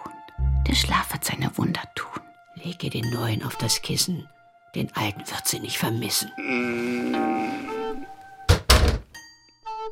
Der 0.68 0.76
Schlaf 0.76 1.14
wird 1.14 1.24
seine 1.24 1.58
Wunder 1.58 1.82
tun. 1.96 2.22
Lege 2.56 2.90
den 2.90 3.10
neuen 3.12 3.42
auf 3.44 3.56
das 3.56 3.82
Kissen. 3.82 4.28
Den 4.76 4.94
alten 4.96 5.22
wird 5.22 5.48
sie 5.48 5.60
nicht 5.60 5.78
vermissen. 5.78 6.30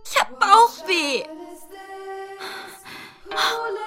Ich 0.03 0.19
hab 0.19 0.37
Bauchweh. 0.39 1.23
Hallo? 3.31 3.85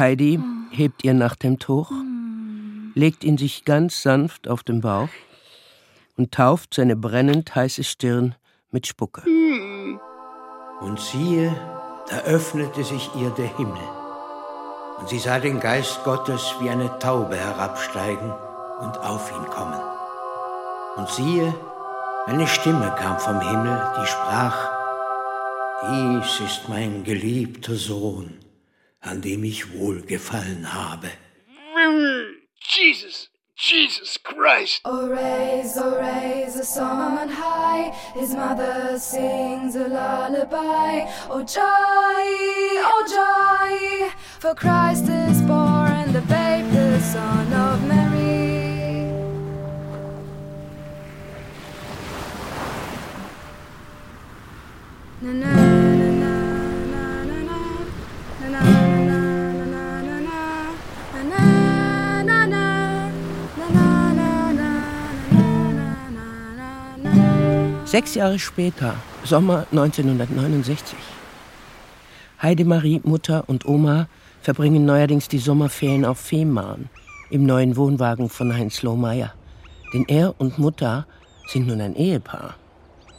Heidi 0.00 0.40
hebt 0.70 1.04
ihr 1.04 1.12
Nachthemdtuch, 1.12 1.92
legt 2.94 3.22
ihn 3.22 3.36
sich 3.36 3.66
ganz 3.66 4.00
sanft 4.00 4.48
auf 4.48 4.62
den 4.62 4.80
Bauch 4.80 5.10
und 6.16 6.32
tauft 6.32 6.72
seine 6.72 6.96
brennend 6.96 7.54
heiße 7.54 7.84
Stirn 7.84 8.34
mit 8.70 8.86
Spucke. 8.86 9.22
Und 10.80 10.98
siehe, 10.98 11.54
da 12.08 12.20
öffnete 12.20 12.82
sich 12.82 13.10
ihr 13.14 13.28
der 13.28 13.54
Himmel. 13.58 13.82
Und 15.00 15.10
sie 15.10 15.18
sah 15.18 15.38
den 15.38 15.60
Geist 15.60 16.02
Gottes 16.02 16.54
wie 16.60 16.70
eine 16.70 16.98
Taube 16.98 17.36
herabsteigen 17.36 18.32
und 18.80 18.96
auf 19.00 19.30
ihn 19.30 19.50
kommen. 19.50 19.80
Und 20.96 21.10
siehe, 21.10 21.54
eine 22.24 22.46
Stimme 22.46 22.90
kam 22.98 23.18
vom 23.18 23.38
Himmel, 23.38 23.78
die 24.00 24.06
sprach, 24.06 24.66
Dies 25.82 26.40
ist 26.40 26.70
mein 26.70 27.04
geliebter 27.04 27.74
Sohn, 27.74 28.38
an 29.00 29.20
dem 29.20 29.44
ich 29.44 29.72
wohlgefallen 29.72 30.72
habe. 30.72 31.10
Jesus, 32.62 33.28
Jesus 33.56 34.16
Christ. 34.22 34.80
Oh, 34.84 35.08
raise, 35.08 35.76
oh, 35.76 35.98
raise 35.98 36.56
a 36.56 36.64
song 36.64 37.18
on 37.18 37.28
high. 37.28 37.90
His 38.14 38.34
mother 38.34 38.98
sings 38.98 39.74
a 39.76 39.88
lullaby. 39.88 41.10
Oh, 41.28 41.42
joy, 41.42 41.62
oh, 42.86 43.04
joy. 43.08 44.12
For 44.38 44.54
Christ 44.54 45.08
is 45.08 45.42
born, 45.42 46.12
the 46.12 46.22
babe, 46.22 46.70
the 46.72 47.00
son 47.00 47.52
of 47.52 47.86
Mary. 47.88 48.20
Na, 55.22 55.32
na, 55.32 55.69
Sechs 67.90 68.14
Jahre 68.14 68.38
später, 68.38 68.94
Sommer 69.24 69.66
1969. 69.72 70.96
Heidemarie, 72.40 73.00
Mutter 73.02 73.42
und 73.48 73.66
Oma 73.66 74.06
verbringen 74.42 74.84
neuerdings 74.84 75.26
die 75.26 75.40
Sommerferien 75.40 76.04
auf 76.04 76.20
Fehmarn, 76.20 76.88
im 77.30 77.44
neuen 77.44 77.76
Wohnwagen 77.76 78.28
von 78.28 78.56
Heinz 78.56 78.82
Lohmeier. 78.82 79.34
Denn 79.92 80.04
er 80.06 80.36
und 80.38 80.56
Mutter 80.56 81.04
sind 81.48 81.66
nun 81.66 81.80
ein 81.80 81.96
Ehepaar. 81.96 82.54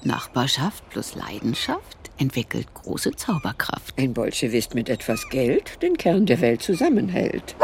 Nachbarschaft 0.04 0.90
plus 0.90 1.16
Leidenschaft 1.16 2.10
entwickelt 2.18 2.74
große 2.74 3.12
Zauberkraft. 3.18 4.00
Ein 4.00 4.14
Bolschewist 4.14 4.74
mit 4.74 4.88
etwas 4.88 5.28
Geld 5.28 5.82
den 5.82 5.98
Kern 5.98 6.26
der 6.26 6.40
Welt 6.40 6.62
zusammenhält. 6.62 7.58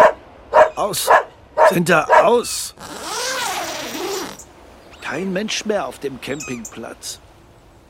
Aus! 0.75 1.09
Sind 1.69 1.87
da 1.87 2.03
aus! 2.25 2.75
Kein 5.09 5.31
Mensch 5.31 5.63
mehr 5.63 5.87
auf 5.87 5.99
dem 5.99 6.19
Campingplatz. 6.19 7.21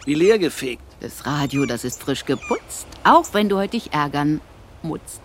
Wie 0.05 0.13
leer 0.13 0.38
gefegt. 0.38 0.84
Das 0.99 1.26
Radio, 1.26 1.65
das 1.65 1.84
ist 1.84 1.99
frisch 1.99 2.26
geputzt, 2.26 2.86
auch 3.03 3.34
wenn 3.34 3.49
du 3.49 3.57
heute 3.57 3.72
dich 3.72 3.91
ärgern 3.91 4.39
musst. 4.84 5.22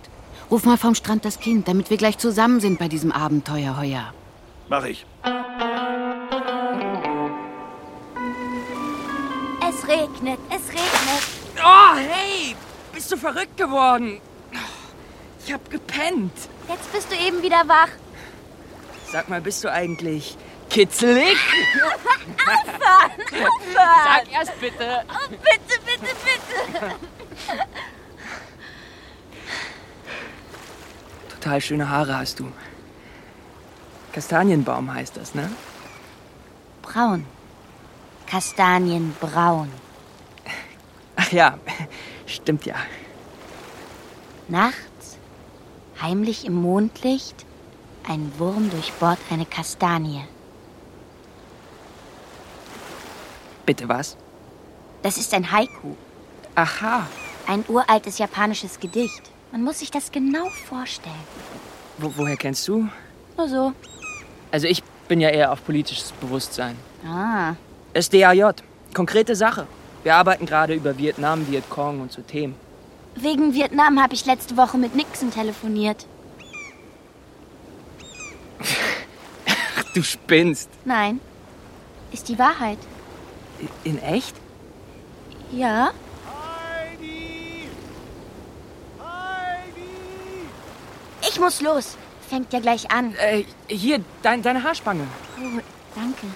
Ruf 0.51 0.65
mal 0.65 0.79
vom 0.79 0.95
Strand 0.95 1.27
das 1.27 1.39
Kind, 1.39 1.69
damit 1.69 1.91
wir 1.91 1.99
gleich 1.99 2.17
zusammen 2.17 2.61
sind 2.61 2.79
bei 2.79 2.89
diesem 2.89 3.13
Abenteuer 3.13 3.77
heuer. 3.79 4.15
Mach 4.71 4.87
ich. 4.87 5.05
Es 9.69 9.87
regnet, 9.87 10.39
es 10.49 10.69
regnet. 10.71 11.23
Oh, 11.63 11.97
hey! 11.97 12.57
Bist 12.95 13.13
du 13.13 13.19
verrückt 13.19 13.59
geworden? 13.59 14.19
Ich 15.45 15.53
hab 15.53 15.71
gepennt. 15.71 16.33
Jetzt 16.71 16.91
bist 16.91 17.13
du 17.13 17.17
eben 17.17 17.43
wieder 17.43 17.69
wach. 17.69 17.91
Sag 19.11 19.29
mal, 19.29 19.43
bist 19.43 19.63
du 19.63 19.71
eigentlich 19.71 20.39
Kitzelig? 20.73 21.37
Aufhören! 22.47 23.11
Aufhören! 23.45 24.05
Sag 24.05 24.33
erst 24.33 24.59
bitte. 24.59 25.05
Oh, 25.07 25.29
bitte, 25.29 25.79
bitte, 25.85 26.15
bitte! 26.25 26.95
Total 31.29 31.61
schöne 31.61 31.91
Haare 31.91 32.17
hast 32.17 32.41
du. 32.41 32.51
Kastanienbaum 34.13 34.95
heißt 34.95 35.19
das, 35.19 35.35
ne? 35.35 35.51
Braun. 36.81 37.27
Kastanienbraun. 38.27 39.71
Ach 41.17 41.33
ja, 41.33 41.59
stimmt 42.25 42.65
ja. 42.65 42.77
Nachts, 44.49 45.19
heimlich 46.01 46.47
im 46.47 46.55
Mondlicht, 46.55 47.45
ein 48.09 48.33
Wurm 48.39 48.71
durchbohrt 48.71 49.19
eine 49.31 49.45
Kastanie. 49.45 50.25
Bitte 53.67 53.89
was? 53.89 54.17
Das 55.03 55.17
ist 55.17 55.33
ein 55.35 55.51
Haiku. 55.51 55.95
Aha. 56.55 57.07
Ein 57.47 57.65
uraltes 57.69 58.19
japanisches 58.19 58.79
Gedicht. 58.79 59.23
Man 59.51 59.65
muss 59.65 59.81
sich 59.81 59.91
das 59.91 60.13
genau 60.13 60.49
vorstellen. 60.69 61.15
Wo, 61.99 62.13
woher 62.17 62.37
kennst 62.37 62.67
du? 62.69 62.89
Nur 63.37 63.49
so. 63.49 63.73
Also 64.51 64.67
ich 64.67 64.83
bin 65.09 65.21
ja 65.21 65.29
eher 65.29 65.53
auf 65.53 65.65
politisches 65.65 66.13
Bewusstsein. 66.13 66.77
Ah. 67.07 67.55
SDAJ. 67.95 68.53
Konkrete 68.95 69.35
Sache. 69.37 69.67
Wir 70.03 70.15
arbeiten 70.15 70.47
gerade 70.47 70.75
über 70.75 70.99
Vietnam, 70.99 71.47
Vietcong 71.49 72.01
und 72.01 72.13
so 72.13 72.23
Themen. 72.23 72.55
Wegen 73.15 73.55
Vietnam 73.55 74.03
habe 74.03 74.15
ich 74.15 74.25
letzte 74.25 74.57
Woche 74.57 74.79
mit 74.79 74.95
Nixon 74.95 75.31
telefoniert. 75.31 76.07
Ach, 79.47 79.85
du 79.95 80.03
spinnst. 80.03 80.71
Nein. 80.85 81.21
Ist 82.11 82.29
die 82.29 82.39
Wahrheit. 82.39 82.79
In 83.85 84.03
echt? 84.03 84.37
Ja? 85.51 85.91
Ich 91.29 91.39
muss 91.39 91.61
los. 91.61 91.97
Fängt 92.29 92.53
ja 92.53 92.61
gleich 92.61 92.91
an. 92.91 93.15
Äh, 93.15 93.45
hier, 93.69 94.01
dein, 94.23 94.43
deine 94.43 94.63
Haarspange. 94.63 95.07
Oh, 95.39 95.61
danke. 95.95 96.27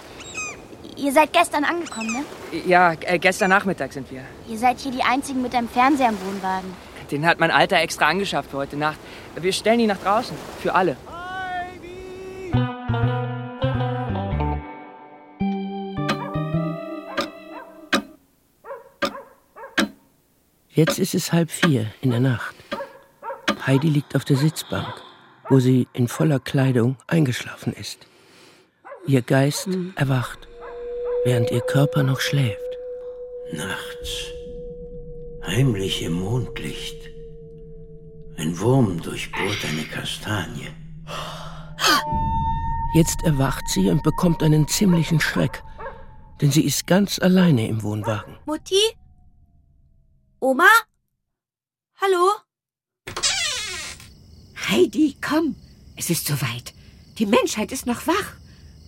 Ihr 0.96 1.12
seid 1.12 1.32
gestern 1.32 1.64
angekommen, 1.64 2.12
ne? 2.12 2.60
Ja, 2.66 2.92
äh, 2.92 3.18
gestern 3.18 3.50
Nachmittag 3.50 3.92
sind 3.92 4.10
wir. 4.10 4.22
Ihr 4.48 4.58
seid 4.58 4.78
hier 4.78 4.92
die 4.92 5.02
Einzigen 5.02 5.42
mit 5.42 5.54
einem 5.54 5.68
Fernseher 5.68 6.08
im 6.08 6.18
Wohnwagen. 6.20 6.74
Den 7.10 7.26
hat 7.26 7.38
mein 7.38 7.50
Alter 7.50 7.78
extra 7.78 8.06
angeschafft 8.06 8.50
für 8.50 8.56
heute 8.58 8.76
Nacht. 8.76 8.98
Wir 9.36 9.52
stellen 9.52 9.80
ihn 9.80 9.88
nach 9.88 9.98
draußen. 9.98 10.36
Für 10.62 10.74
alle. 10.74 10.96
Jetzt 20.76 20.98
ist 20.98 21.14
es 21.14 21.32
halb 21.32 21.50
vier 21.50 21.86
in 22.02 22.10
der 22.10 22.20
Nacht. 22.20 22.54
Heidi 23.66 23.88
liegt 23.88 24.14
auf 24.14 24.26
der 24.26 24.36
Sitzbank, 24.36 24.92
wo 25.48 25.58
sie 25.58 25.88
in 25.94 26.06
voller 26.06 26.38
Kleidung 26.38 26.98
eingeschlafen 27.06 27.72
ist. 27.72 28.06
Ihr 29.06 29.22
Geist 29.22 29.70
erwacht, 29.94 30.46
während 31.24 31.50
ihr 31.50 31.62
Körper 31.62 32.02
noch 32.02 32.20
schläft. 32.20 32.60
Nachts, 33.54 34.26
heimlich 35.46 36.02
im 36.02 36.12
Mondlicht, 36.12 37.08
ein 38.36 38.60
Wurm 38.60 39.00
durchbohrt 39.00 39.64
eine 39.70 39.84
Kastanie. 39.84 40.68
Jetzt 42.94 43.24
erwacht 43.24 43.66
sie 43.68 43.88
und 43.88 44.02
bekommt 44.02 44.42
einen 44.42 44.68
ziemlichen 44.68 45.20
Schreck, 45.20 45.62
denn 46.42 46.50
sie 46.50 46.66
ist 46.66 46.86
ganz 46.86 47.18
alleine 47.18 47.66
im 47.66 47.82
Wohnwagen. 47.82 48.36
Mutti? 48.44 48.76
Oma? 50.40 50.68
Hallo? 51.98 52.30
Heidi, 54.68 55.16
komm. 55.26 55.56
Es 55.96 56.10
ist 56.10 56.26
soweit. 56.26 56.74
Die 57.18 57.24
Menschheit 57.24 57.72
ist 57.72 57.86
noch 57.86 58.06
wach. 58.06 58.34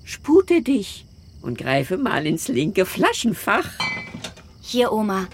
Spute 0.04 0.60
dich 0.60 1.06
und 1.40 1.56
greife 1.56 1.96
mal 1.96 2.26
ins 2.26 2.48
linke 2.48 2.84
Flaschenfach. 2.84 3.66
Hier, 4.60 4.92
Oma. 4.92 5.26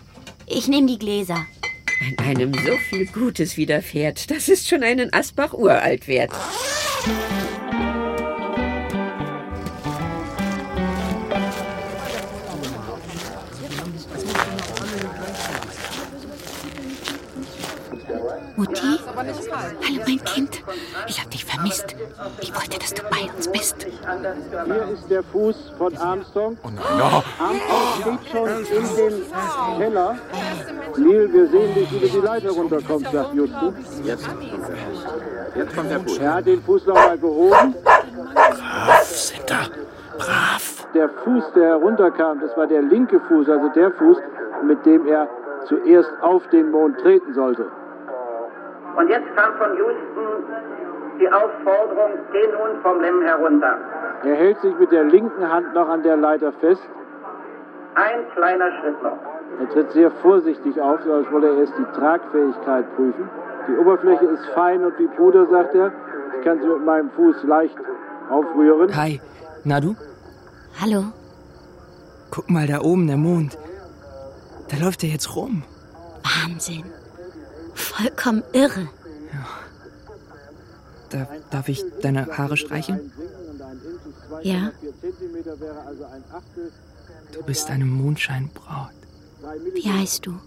Ich 0.46 0.68
nehme 0.68 0.86
die 0.86 0.98
Gläser. 0.98 1.46
Wenn 2.00 2.18
einem 2.18 2.54
so 2.54 2.76
viel 2.88 3.06
Gutes 3.06 3.56
widerfährt, 3.56 4.30
das 4.30 4.48
ist 4.48 4.68
schon 4.68 4.84
einen 4.84 5.12
Asbach 5.12 5.52
uralt 5.52 6.06
wert. 6.06 6.30
Mutti? 18.56 19.00
Hallo, 19.16 19.32
mein 20.06 20.24
Kind. 20.24 20.62
Ich 21.08 21.20
hab 21.20 21.30
dich 21.30 21.44
vermisst. 21.44 21.96
Ich 22.40 22.54
wollte, 22.54 22.78
dass 22.78 22.94
du 22.94 23.02
bei 23.10 23.28
uns 23.34 23.48
bist. 23.48 23.86
Hier 24.64 24.88
ist 24.92 25.10
der 25.10 25.22
Fuß 25.24 25.72
von 25.76 25.96
Armstrong. 25.96 26.56
Oh 26.62 26.68
nein. 26.68 27.20
Armstrong 27.38 28.18
steht 28.18 28.30
schon 28.30 28.48
in 28.48 28.96
dem 28.96 29.78
Keller. 29.78 30.16
Neil, 30.96 31.32
wir 31.32 31.48
sehen 31.48 31.74
dich, 31.74 31.90
wie 31.90 31.98
du 31.98 32.08
die 32.08 32.24
Leiter 32.24 32.50
runterkommst, 32.50 33.10
sagt 33.10 33.34
Justus. 33.34 33.74
Jetzt 34.04 34.28
kommt 34.28 34.42
der, 34.42 35.62
jetzt 35.62 35.74
kommt 35.74 35.90
der 35.90 36.00
Fuß. 36.00 36.18
Er 36.18 36.34
hat 36.34 36.46
den 36.46 36.62
Fuß 36.62 36.86
nochmal 36.86 37.18
gehoben. 37.18 37.74
Brav, 38.34 39.04
sind 39.04 39.50
da. 39.50 39.66
Brav. 40.16 40.86
Der 40.94 41.08
Fuß, 41.08 41.44
der 41.56 41.70
herunterkam, 41.70 42.40
das 42.40 42.56
war 42.56 42.68
der 42.68 42.82
linke 42.82 43.18
Fuß, 43.18 43.48
also 43.48 43.68
der 43.70 43.90
Fuß, 43.90 44.16
mit 44.64 44.86
dem 44.86 45.08
er 45.08 45.28
zuerst 45.66 46.10
auf 46.22 46.46
den 46.50 46.70
Mond 46.70 47.00
treten 47.00 47.34
sollte. 47.34 47.66
Und 48.96 49.08
jetzt 49.08 49.34
kam 49.36 49.54
von 49.54 49.76
Houston 49.76 50.44
die 51.20 51.30
Aufforderung, 51.32 52.10
geh 52.32 52.46
nun 52.48 52.80
vom 52.82 53.00
Lem 53.00 53.22
herunter. 53.22 53.78
Er 54.24 54.34
hält 54.34 54.60
sich 54.60 54.76
mit 54.78 54.90
der 54.90 55.04
linken 55.04 55.48
Hand 55.48 55.74
noch 55.74 55.88
an 55.88 56.02
der 56.02 56.16
Leiter 56.16 56.52
fest. 56.60 56.82
Ein 57.94 58.28
kleiner 58.34 58.70
Schritt 58.80 59.02
noch. 59.02 59.18
Er 59.60 59.68
tritt 59.70 59.92
sehr 59.92 60.10
vorsichtig 60.10 60.80
auf, 60.80 61.00
so 61.04 61.12
als 61.12 61.30
wolle 61.30 61.48
er 61.48 61.58
erst 61.58 61.74
die 61.78 61.98
Tragfähigkeit 61.98 62.96
prüfen. 62.96 63.28
Die 63.68 63.76
Oberfläche 63.76 64.24
ist 64.26 64.46
fein 64.54 64.84
und 64.84 64.98
wie 64.98 65.06
Puder, 65.06 65.46
sagt 65.46 65.74
er. 65.74 65.92
Ich 66.36 66.44
kann 66.44 66.60
sie 66.60 66.66
mit 66.66 66.84
meinem 66.84 67.10
Fuß 67.10 67.44
leicht 67.44 67.76
aufrühren. 68.30 68.90
Kai, 68.90 69.20
na 69.62 69.80
du? 69.80 69.94
Hallo. 70.80 71.04
Guck 72.30 72.50
mal 72.50 72.66
da 72.66 72.80
oben, 72.80 73.06
der 73.06 73.16
Mond. 73.16 73.56
Da 74.68 74.84
läuft 74.84 75.04
er 75.04 75.10
jetzt 75.10 75.36
rum. 75.36 75.62
Wahnsinn. 76.22 76.84
Vollkommen 77.74 78.42
irre. 78.52 78.88
Da, 81.10 81.28
darf 81.50 81.68
ich 81.68 81.84
deine 82.02 82.26
Haare 82.36 82.56
streicheln? 82.56 83.12
Ja. 84.42 84.72
Du 87.32 87.42
bist 87.44 87.70
eine 87.70 87.84
Mondscheinbraut. 87.84 88.90
Wie 89.74 89.90
heißt 89.90 90.26
du? 90.26 90.38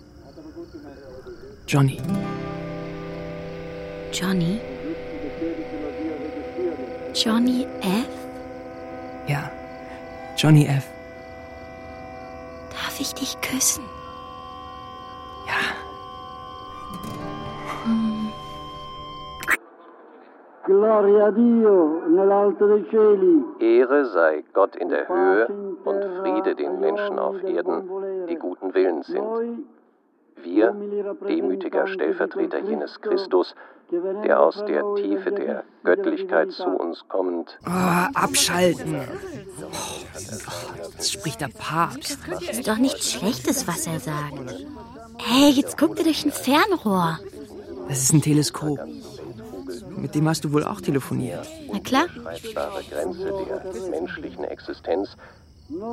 Johnny. 1.67 2.01
Johnny? 4.11 4.59
Johnny 7.13 7.67
F? 7.81 8.07
Ja. 9.27 9.51
Johnny 10.37 10.65
F. 10.65 10.85
Darf 12.71 12.99
ich 12.99 13.13
dich 13.13 13.39
küssen? 13.41 13.83
Gloria 20.67 21.27
a 21.27 21.31
Dio 21.31 22.01
nell'alto 22.09 22.67
dei 22.67 22.85
cieli. 22.89 23.41
Ehre 23.57 24.03
sei 24.03 24.43
Gott 24.51 24.75
in 24.75 24.89
der 24.89 25.07
Höhe 25.07 25.47
und 25.85 26.03
Friede 26.19 26.55
den 26.55 26.81
Menschen 26.81 27.17
auf 27.17 27.41
Erden, 27.41 27.89
die 28.27 28.35
guten 28.35 28.73
Willens 28.73 29.07
sind. 29.07 29.65
Wir, 30.43 30.75
demütiger 31.25 31.87
Stellvertreter 31.87 32.59
jenes 32.59 32.99
Christus, 32.99 33.55
der 34.25 34.41
aus 34.41 34.61
der 34.65 34.83
Tiefe 34.95 35.31
der 35.31 35.63
Göttlichkeit 35.85 36.51
zu 36.51 36.67
uns 36.67 37.07
kommend. 37.07 37.57
Oh, 37.65 38.13
abschalten. 38.13 38.97
Oh, 39.71 40.87
das 40.97 41.11
spricht 41.11 41.39
der 41.39 41.49
Papst. 41.57 42.19
Ist 42.41 42.67
doch 42.67 42.77
nichts 42.77 43.13
Schlechtes, 43.13 43.69
was 43.69 43.87
er 43.87 44.01
sagt. 44.01 44.65
Hey, 45.17 45.49
jetzt 45.49 45.77
guck 45.77 45.95
dir 45.95 46.03
durch 46.03 46.25
ein 46.25 46.33
Fernrohr. 46.33 47.19
Das 47.87 47.99
ist 47.99 48.13
ein 48.13 48.21
Teleskop. 48.21 48.79
Mit 49.97 50.15
dem 50.15 50.27
hast 50.27 50.43
du 50.43 50.53
wohl 50.53 50.63
auch 50.63 50.81
telefoniert. 50.81 51.47
Na 51.71 51.79
klar. 51.79 52.07
Greifbare 52.07 52.83
Grenze 52.89 53.33
der 53.73 53.89
menschlichen 53.89 54.43
Existenz, 54.43 55.09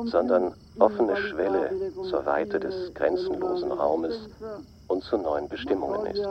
sondern 0.05 0.53
offene 0.79 1.17
Schwelle 1.17 1.71
zur 2.09 2.25
Weite 2.25 2.59
des 2.59 2.93
grenzenlosen 2.93 3.71
Raumes 3.71 4.15
und 4.87 5.03
zu 5.03 5.17
neuen 5.17 5.49
Bestimmungen 5.49 6.05
ist. 6.07 6.21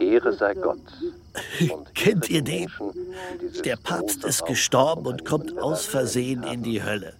Ehre 0.00 0.32
sei 0.34 0.54
Gott. 0.54 0.78
Kennt 1.94 2.28
ihr 2.28 2.42
den? 2.42 2.70
Der 3.64 3.76
Papst 3.76 4.24
ist 4.24 4.44
gestorben 4.44 5.06
und 5.06 5.24
kommt 5.24 5.58
aus 5.58 5.86
Versehen 5.86 6.42
in 6.42 6.62
die 6.62 6.82
Hölle. 6.82 7.14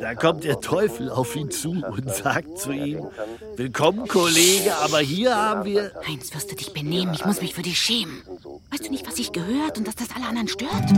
Da 0.00 0.14
kommt 0.14 0.44
der 0.44 0.60
Teufel 0.60 1.10
auf 1.10 1.36
ihn 1.36 1.50
zu 1.50 1.70
und 1.70 2.08
sagt 2.14 2.58
zu 2.58 2.72
ihm, 2.72 3.08
Willkommen, 3.56 4.08
Kollege, 4.08 4.76
aber 4.76 5.00
hier 5.00 5.34
haben 5.34 5.64
wir... 5.64 5.92
Heinz, 6.06 6.34
wirst 6.34 6.50
du 6.50 6.56
dich 6.56 6.72
benehmen? 6.72 7.12
Ich 7.14 7.24
muss 7.24 7.40
mich 7.40 7.54
für 7.54 7.62
dich 7.62 7.78
schämen. 7.78 8.22
Weißt 8.70 8.86
du 8.86 8.90
nicht, 8.90 9.06
was 9.06 9.18
ich 9.18 9.32
gehört 9.32 9.78
und 9.78 9.86
dass 9.86 9.96
das 9.96 10.08
alle 10.14 10.26
anderen 10.26 10.48
stört? 10.48 10.90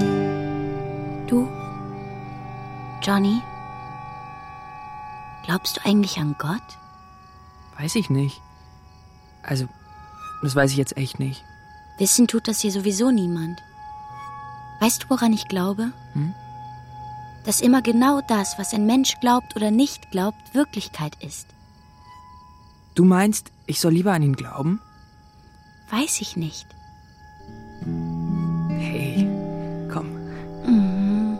Du, 1.28 1.48
Johnny, 3.02 3.40
glaubst 5.46 5.76
du 5.76 5.86
eigentlich 5.86 6.18
an 6.18 6.36
Gott? 6.38 6.60
Weiß 7.78 7.94
ich 7.94 8.10
nicht. 8.10 8.40
Also, 9.42 9.66
das 10.42 10.54
weiß 10.54 10.70
ich 10.72 10.76
jetzt 10.76 10.96
echt 10.96 11.18
nicht. 11.18 11.42
Wissen 11.98 12.28
tut 12.28 12.46
das 12.46 12.60
hier 12.60 12.72
sowieso 12.72 13.10
niemand. 13.10 13.62
Weißt 14.80 15.02
du, 15.02 15.10
woran 15.10 15.32
ich 15.32 15.48
glaube? 15.48 15.92
Hm? 16.12 16.34
Dass 17.44 17.60
immer 17.60 17.82
genau 17.82 18.20
das, 18.26 18.58
was 18.58 18.74
ein 18.74 18.86
Mensch 18.86 19.18
glaubt 19.20 19.56
oder 19.56 19.70
nicht 19.70 20.10
glaubt, 20.10 20.54
Wirklichkeit 20.54 21.12
ist. 21.20 21.46
Du 22.94 23.04
meinst, 23.04 23.50
ich 23.66 23.80
soll 23.80 23.92
lieber 23.92 24.12
an 24.12 24.22
ihn 24.22 24.36
glauben? 24.36 24.80
Weiß 25.90 26.20
ich 26.20 26.36
nicht. 26.36 26.66
Hey, 28.78 29.26
komm. 29.92 30.10
Mhm. 30.66 31.38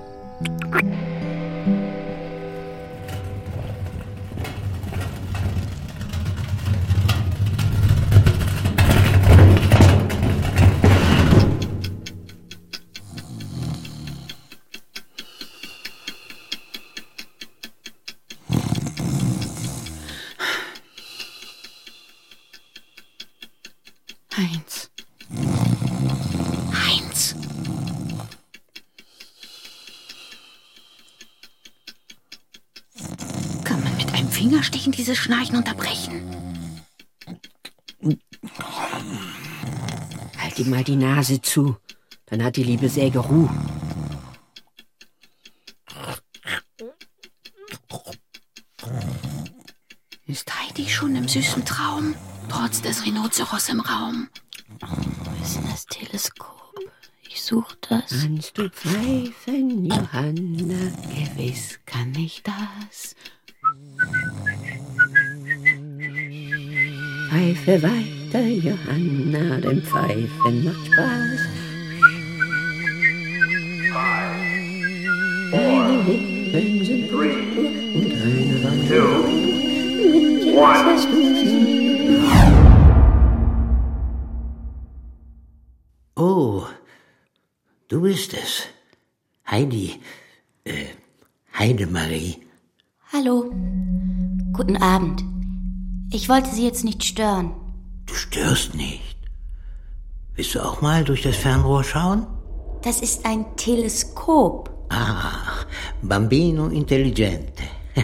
Fingerstechen 34.81 34.93
dieses 34.93 35.19
Schnarchen 35.19 35.57
unterbrechen? 35.57 36.23
Halt 40.39 40.59
ihm 40.59 40.71
mal 40.71 40.85
die 40.85 40.97
Nase 40.97 41.41
zu. 41.41 41.77
Dann 42.27 42.43
hat 42.43 42.57
die 42.57 42.63
liebe 42.63 42.89
Säge 42.89 43.19
Ruhe. 43.19 43.51
Ist 50.27 50.51
Heidi 50.55 50.89
schon 50.89 51.17
im 51.17 51.29
süßen 51.29 51.65
Traum, 51.65 52.15
trotz 52.49 52.81
des 52.81 53.05
Rhinoceros 53.05 53.69
im 53.69 53.81
Raum? 53.81 54.29
Wo 54.81 55.43
ist 55.43 55.57
denn 55.57 55.65
das 55.69 55.87
Teleskop? 55.87 56.75
Ich 57.29 57.43
such 57.43 57.75
das. 57.89 58.05
Kannst 58.09 58.57
du 58.57 58.71
pfeifen, 58.71 59.87
Johanna? 59.87 60.93
Gewiss 61.13 61.79
kann 61.85 62.15
ich 62.15 62.43
das. 62.43 62.55
Pfeife 67.71 67.83
weiter, 67.85 68.47
Johanna, 68.49 69.61
denn 69.61 69.81
Pfeifen 69.83 70.65
macht 70.65 70.87
Spaß. 70.87 71.41
Deine 75.53 76.03
Lippen 76.03 76.85
sind 76.85 77.09
pur 77.11 77.23
und 77.95 78.13
eine 78.13 78.65
Wanderung. 78.65 79.39
Hast 80.85 81.09
du 81.11 81.19
sie? 81.37 81.87
Oh, 86.17 86.65
du 87.87 88.01
bist 88.01 88.35
es. 88.35 88.67
Heidi, 89.49 90.01
äh, 90.65 90.87
Heidemarie. 91.57 92.39
Hallo. 93.13 93.55
Guten 94.53 94.77
Abend. 94.77 95.30
Ich 96.13 96.29
wollte 96.29 96.51
Sie 96.51 96.65
jetzt 96.65 96.85
nicht 96.85 97.05
stören. 97.05 97.53
Du 98.07 98.15
störst 98.15 98.75
nicht. 98.75 99.17
Willst 100.35 100.55
du 100.57 100.61
auch 100.61 100.81
mal 100.81 101.05
durch 101.05 101.23
das 101.23 101.37
Fernrohr 101.37 101.85
schauen? 101.85 102.27
Das 102.83 103.01
ist 103.01 103.25
ein 103.25 103.45
Teleskop. 103.57 104.71
Ah, 104.89 105.65
Bambino 106.03 106.67
Intelligente. 106.67 107.63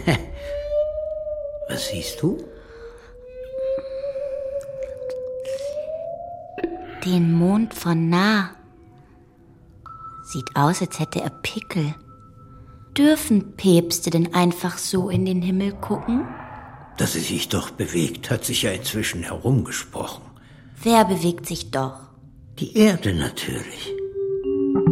Was 1.69 1.89
siehst 1.89 2.21
du? 2.21 2.37
Den 7.03 7.33
Mond 7.33 7.73
von 7.73 8.09
nah. 8.09 8.51
Sieht 10.23 10.55
aus, 10.55 10.81
als 10.81 10.99
hätte 10.99 11.21
er 11.21 11.29
Pickel. 11.29 11.93
Dürfen 12.97 13.57
Päpste 13.57 14.09
denn 14.09 14.33
einfach 14.33 14.77
so 14.77 15.09
in 15.09 15.25
den 15.25 15.41
Himmel 15.41 15.73
gucken? 15.73 16.25
Dass 16.97 17.13
sie 17.13 17.19
sich 17.19 17.49
doch 17.49 17.69
bewegt, 17.69 18.29
hat 18.31 18.43
sich 18.43 18.63
ja 18.63 18.71
inzwischen 18.71 19.23
herumgesprochen. 19.23 20.23
Wer 20.81 21.05
bewegt 21.05 21.45
sich 21.45 21.71
doch? 21.71 21.99
Die 22.59 22.75
Erde 22.75 23.13
natürlich. 23.13 23.93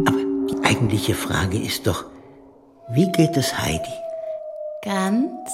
Aber 0.06 0.22
die 0.48 0.64
eigentliche 0.64 1.14
Frage 1.14 1.58
ist 1.58 1.86
doch, 1.86 2.04
wie 2.90 3.10
geht 3.10 3.36
es 3.36 3.58
Heidi? 3.58 3.92
Ganz, 4.82 5.50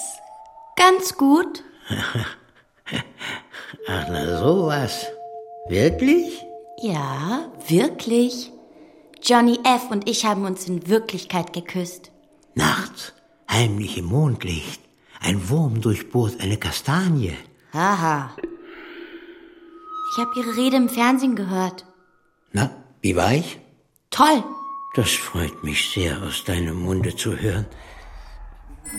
ganz 0.76 1.16
gut. 1.16 1.64
Ach, 3.88 4.06
na 4.10 4.38
sowas. 4.38 5.06
Wirklich? 5.68 6.44
Ja, 6.82 7.50
wirklich. 7.66 8.52
Johnny 9.22 9.58
F. 9.64 9.90
und 9.90 10.08
ich 10.08 10.26
haben 10.26 10.44
uns 10.44 10.68
in 10.68 10.88
Wirklichkeit 10.88 11.52
geküsst. 11.54 12.10
Nachts, 12.54 13.14
heimlich 13.50 13.96
im 13.96 14.06
Mondlicht. 14.06 14.81
Ein 15.24 15.48
Wurm 15.48 15.80
durchbohrt 15.80 16.40
eine 16.40 16.56
Kastanie. 16.56 17.36
Haha. 17.72 18.34
Ich 20.12 20.18
habe 20.18 20.30
Ihre 20.36 20.56
Rede 20.56 20.76
im 20.76 20.88
Fernsehen 20.88 21.36
gehört. 21.36 21.86
Na, 22.52 22.70
wie 23.00 23.14
war 23.14 23.32
ich? 23.32 23.60
Toll. 24.10 24.42
Das 24.94 25.10
freut 25.10 25.62
mich 25.62 25.90
sehr, 25.90 26.20
aus 26.22 26.44
deinem 26.44 26.82
Munde 26.82 27.14
zu 27.14 27.36
hören. 27.36 27.66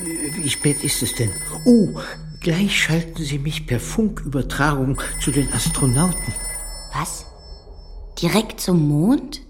Wie 0.02 0.50
spät 0.50 0.84
ist 0.84 1.04
es 1.04 1.14
denn? 1.14 1.32
Oh, 1.66 2.00
gleich 2.42 2.84
schalten 2.84 3.22
Sie 3.22 3.38
mich 3.38 3.68
per 3.68 3.80
Funkübertragung 3.80 5.00
zu 5.20 5.30
den 5.30 5.52
Astronauten. 5.54 6.34
Was? 6.94 7.26
Direkt 8.20 8.60
zum 8.60 8.88
Mond? 8.88 9.42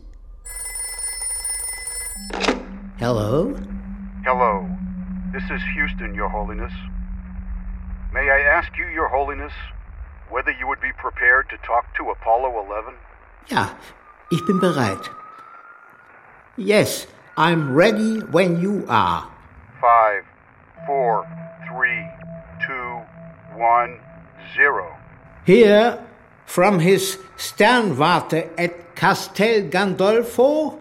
Hello? 2.97 3.55
Hello. 4.23 4.67
This 5.33 5.49
is 5.49 5.61
Houston, 5.73 6.13
Your 6.13 6.29
Holiness. 6.29 6.71
May 8.13 8.29
I 8.29 8.39
ask 8.55 8.77
you, 8.77 8.85
Your 8.85 9.07
Holiness, 9.07 9.51
whether 10.29 10.51
you 10.51 10.67
would 10.67 10.79
be 10.79 10.91
prepared 10.95 11.49
to 11.49 11.57
talk 11.65 11.91
to 11.97 12.11
Apollo 12.11 12.53
11? 12.67 12.93
Ja, 13.49 13.69
ich 14.31 14.45
bin 14.45 14.59
bereit. 14.59 15.09
Yes, 16.55 17.07
I'm 17.35 17.73
ready 17.73 18.19
when 18.19 18.61
you 18.61 18.85
are. 18.87 19.27
Five, 19.81 20.23
four, 20.85 21.25
three, 21.67 22.07
two, 22.67 23.01
one, 23.57 23.99
zero. 24.55 24.95
Here, 25.47 25.97
from 26.45 26.77
his 26.77 27.17
Sternwarte 27.37 28.51
at 28.55 28.95
Castel 28.95 29.63
Gandolfo, 29.63 30.77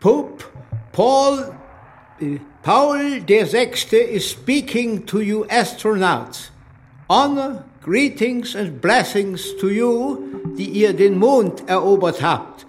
Pope 0.00 0.42
Paul 0.90 1.54
uh, 2.20 2.38
Paul 2.66 3.20
VI 3.28 3.70
is 3.92 4.28
speaking 4.28 5.06
to 5.06 5.20
you 5.20 5.44
astronauts. 5.44 6.50
Honor, 7.08 7.64
greetings 7.80 8.56
and 8.56 8.80
blessings 8.80 9.54
to 9.60 9.68
you, 9.68 10.42
die 10.58 10.70
ihr 10.70 10.92
den 10.92 11.16
Mond 11.16 11.62
erobert 11.68 12.20
habt. 12.22 12.66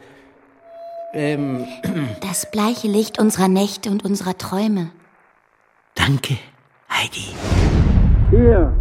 Ähm, 1.14 1.66
Das 2.22 2.52
bleiche 2.52 2.88
Licht 2.88 3.18
unserer 3.18 3.48
Nächte 3.48 3.90
und 3.90 4.06
unserer 4.06 4.38
Träume. 4.38 4.92
danke, 5.96 6.36
Heidi. 6.92 7.34
Hier, 8.30 8.72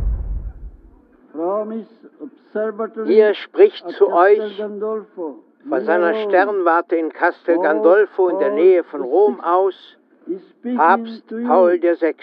Promis 1.33 1.87
Observatory 2.21 3.15
Hier 3.15 3.35
spricht 3.37 3.89
zu 3.97 4.13
euch 4.13 4.59
von 4.59 5.87
seiner 5.87 6.29
Sternwarte 6.29 6.97
in 6.97 7.11
Castel 7.11 7.59
Gandolfo 7.59 8.29
in 8.29 8.39
der 8.39 8.51
Nähe 8.51 8.85
von 8.85 9.01
Rom 9.01 9.41
aus 9.43 9.97
Papst 10.77 11.29
Paul 11.29 11.81
VI. 11.81 12.15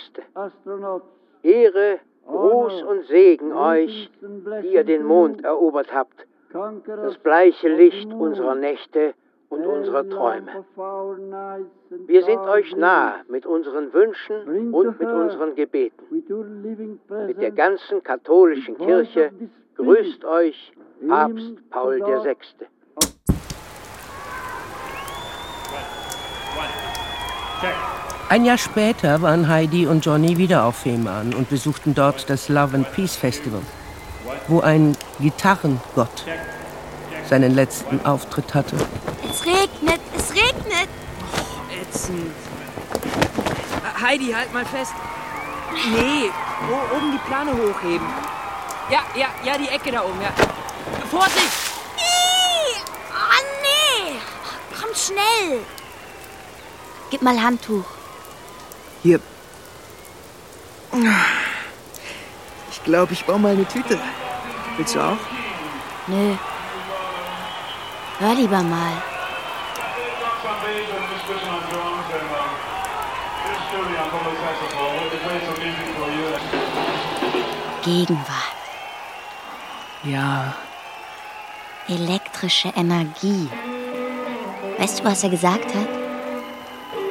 Ehre, 1.43 1.99
Gruß 2.25 2.83
und 2.83 3.05
Segen 3.05 3.53
euch, 3.53 4.09
die 4.63 4.73
ihr 4.73 4.83
den 4.83 5.03
Mond 5.03 5.43
erobert 5.43 5.93
habt, 5.93 6.25
das 6.85 7.17
bleiche 7.17 7.67
Licht 7.69 8.11
unserer 8.13 8.55
Nächte 8.55 9.13
und 9.49 9.65
unserer 9.65 10.07
Träume. 10.09 10.65
Wir 12.07 12.23
sind 12.23 12.39
euch 12.39 12.75
nah 12.75 13.21
mit 13.27 13.45
unseren 13.45 13.93
Wünschen 13.93 14.73
und 14.73 14.99
mit 14.99 15.09
unseren 15.09 15.55
Gebeten. 15.55 16.03
Mit 17.27 17.41
der 17.41 17.51
ganzen 17.51 18.03
katholischen 18.03 18.77
Kirche 18.77 19.31
grüßt 19.75 20.25
euch 20.25 20.73
Papst 21.07 21.69
Paul 21.69 21.99
VI. 21.99 22.35
Ein 28.29 28.45
Jahr 28.45 28.57
später 28.57 29.21
waren 29.21 29.47
Heidi 29.47 29.85
und 29.85 30.05
Johnny 30.05 30.37
wieder 30.37 30.63
auf 30.63 30.77
Fehmarn 30.77 31.33
und 31.33 31.49
besuchten 31.49 31.93
dort 31.93 32.29
das 32.29 32.49
Love 32.49 32.75
and 32.75 32.91
Peace 32.93 33.15
Festival, 33.15 33.61
wo 34.47 34.61
ein 34.61 34.97
Gitarrengott 35.19 36.25
seinen 37.29 37.53
letzten 37.53 38.03
Auftritt 38.05 38.53
hatte. 38.53 38.75
Es 39.29 39.45
regnet, 39.45 40.01
es 40.17 40.31
regnet. 40.31 40.89
Oh, 41.31 41.81
ätzend. 41.81 42.31
Heidi, 44.01 44.31
halt 44.31 44.53
mal 44.53 44.65
fest. 44.65 44.93
Nee, 45.91 46.29
o 46.69 46.95
oben 46.97 47.11
die 47.11 47.19
Plane 47.27 47.51
hochheben. 47.51 48.07
Ja, 48.89 48.99
ja, 49.15 49.27
ja, 49.43 49.57
die 49.57 49.69
Ecke 49.69 49.91
da 49.91 50.01
oben, 50.03 50.21
ja. 50.21 50.31
Vorsicht! 51.09 51.53
Ih, 51.97 52.81
oh 53.11 53.43
nee! 53.61 54.15
Komm 54.79 54.89
schnell! 54.93 55.61
Gib 57.13 57.21
mal 57.21 57.39
Handtuch. 57.39 57.85
Hier. 59.03 59.19
Ich 62.71 62.83
glaube, 62.83 63.13
ich 63.13 63.23
baue 63.23 63.37
mal 63.37 63.51
eine 63.51 63.67
Tüte. 63.67 63.99
Willst 64.77 64.95
du 64.95 64.99
auch? 64.99 65.17
Nö. 66.07 66.35
Hör 68.17 68.33
lieber 68.33 68.63
mal. 68.63 68.93
Gegenwart. 77.83 78.55
Ja. 80.01 80.55
Elektrische 81.87 82.69
Energie. 82.75 83.47
Weißt 84.79 84.99
du, 84.99 85.03
was 85.03 85.23
er 85.23 85.29
gesagt 85.29 85.75
hat? 85.75 86.02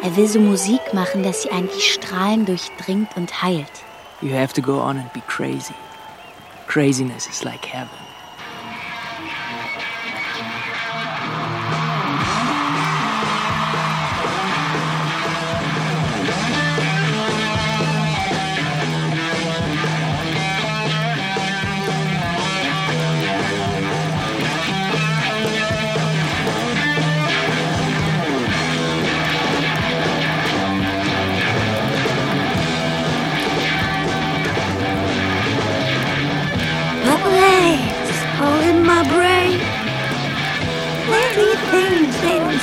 Er 0.04 0.16
will 0.16 0.26
so 0.26 0.40
Musik 0.40 0.80
machen, 0.92 1.22
dass 1.22 1.42
sie 1.42 1.52
eigentlich 1.52 1.92
Strahlen 1.92 2.44
durchdringt 2.44 3.16
und 3.16 3.40
heilt. 3.40 3.84
You 4.20 4.34
have 4.34 4.52
to 4.54 4.60
go 4.60 4.80
on 4.80 4.98
and 4.98 5.12
be 5.12 5.22
crazy. 5.28 5.74
Craziness 6.66 7.28
is 7.28 7.44
like 7.44 7.64
heaven. 7.64 8.01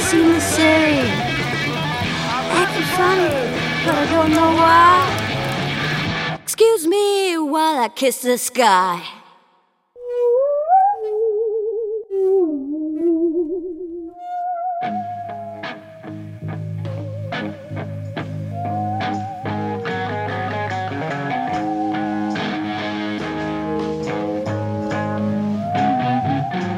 Seem 0.09 0.33
the 0.33 0.41
same. 0.41 1.05
Acting 2.61 2.89
funny, 2.97 3.29
but 3.85 3.95
I 3.95 4.05
don't 4.13 4.31
know 4.31 4.51
why. 4.61 6.39
Excuse 6.41 6.87
me 6.87 7.37
while 7.37 7.77
I 7.83 7.89
kiss 7.89 8.21
the 8.21 8.37
sky. 8.37 9.01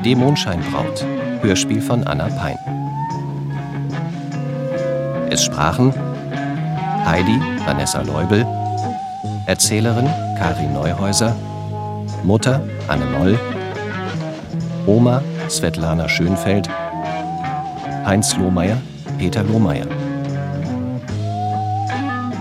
Die 0.03 0.15
Mondscheinbraut. 0.15 1.05
Hörspiel 1.41 1.81
von 1.81 2.05
Anna 2.05 2.27
Pein. 2.27 2.80
Es 5.31 5.45
sprachen 5.45 5.93
Heidi 7.05 7.39
Vanessa 7.65 8.01
Leubel, 8.01 8.45
Erzählerin 9.45 10.09
Karin 10.37 10.73
Neuhäuser, 10.73 11.33
Mutter 12.25 12.59
Anne 12.89 13.05
Moll, 13.05 13.39
Oma 14.85 15.21
Svetlana 15.47 16.09
Schönfeld, 16.09 16.67
Heinz 18.05 18.35
Lohmeier, 18.35 18.75
Peter 19.17 19.41
Lohmeier. 19.43 19.87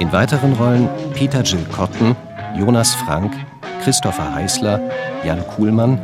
In 0.01 0.11
weiteren 0.11 0.53
Rollen 0.55 0.89
Peter 1.15 1.45
Jill 1.45 1.65
Kotten, 1.71 2.17
Jonas 2.59 2.93
Frank, 2.93 3.33
Christopher 3.85 4.35
Heißler, 4.35 4.81
Jan 5.25 5.47
Kuhlmann, 5.47 5.97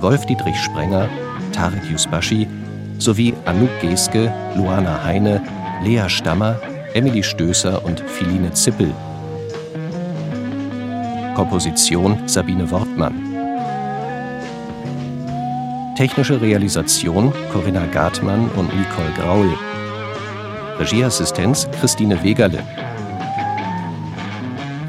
Wolf 0.00 0.24
Dietrich 0.24 0.56
Sprenger, 0.56 1.06
Tarek 1.52 1.84
Yusbashi 1.90 2.48
sowie 2.96 3.34
Anouk 3.44 3.68
Geske, 3.82 4.32
Luana 4.56 5.04
Heine, 5.04 5.42
Lea 5.82 6.08
Stammer, 6.08 6.60
Emily 6.92 7.22
Stößer 7.22 7.82
und 7.84 8.00
Philine 8.00 8.52
Zippel. 8.52 8.92
Komposition 11.34 12.28
Sabine 12.28 12.70
Wortmann. 12.70 13.14
Technische 15.96 16.38
Realisation 16.40 17.32
Corinna 17.50 17.86
Gartmann 17.86 18.50
und 18.56 18.68
Nicole 18.76 19.12
Graul. 19.16 19.48
Regieassistenz 20.78 21.66
Christine 21.80 22.22
Wegerle. 22.22 22.62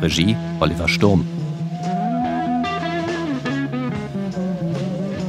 Regie 0.02 0.36
Oliver 0.60 0.90
Sturm. 0.90 1.26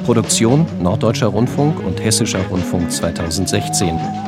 Produktion 0.04 0.66
Norddeutscher 0.80 1.28
Rundfunk 1.28 1.78
und 1.86 2.02
Hessischer 2.04 2.44
Rundfunk 2.48 2.90
2016. 2.90 4.21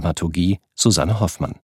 Dramaturgie 0.00 0.60
Susanne 0.74 1.20
Hoffmann 1.20 1.60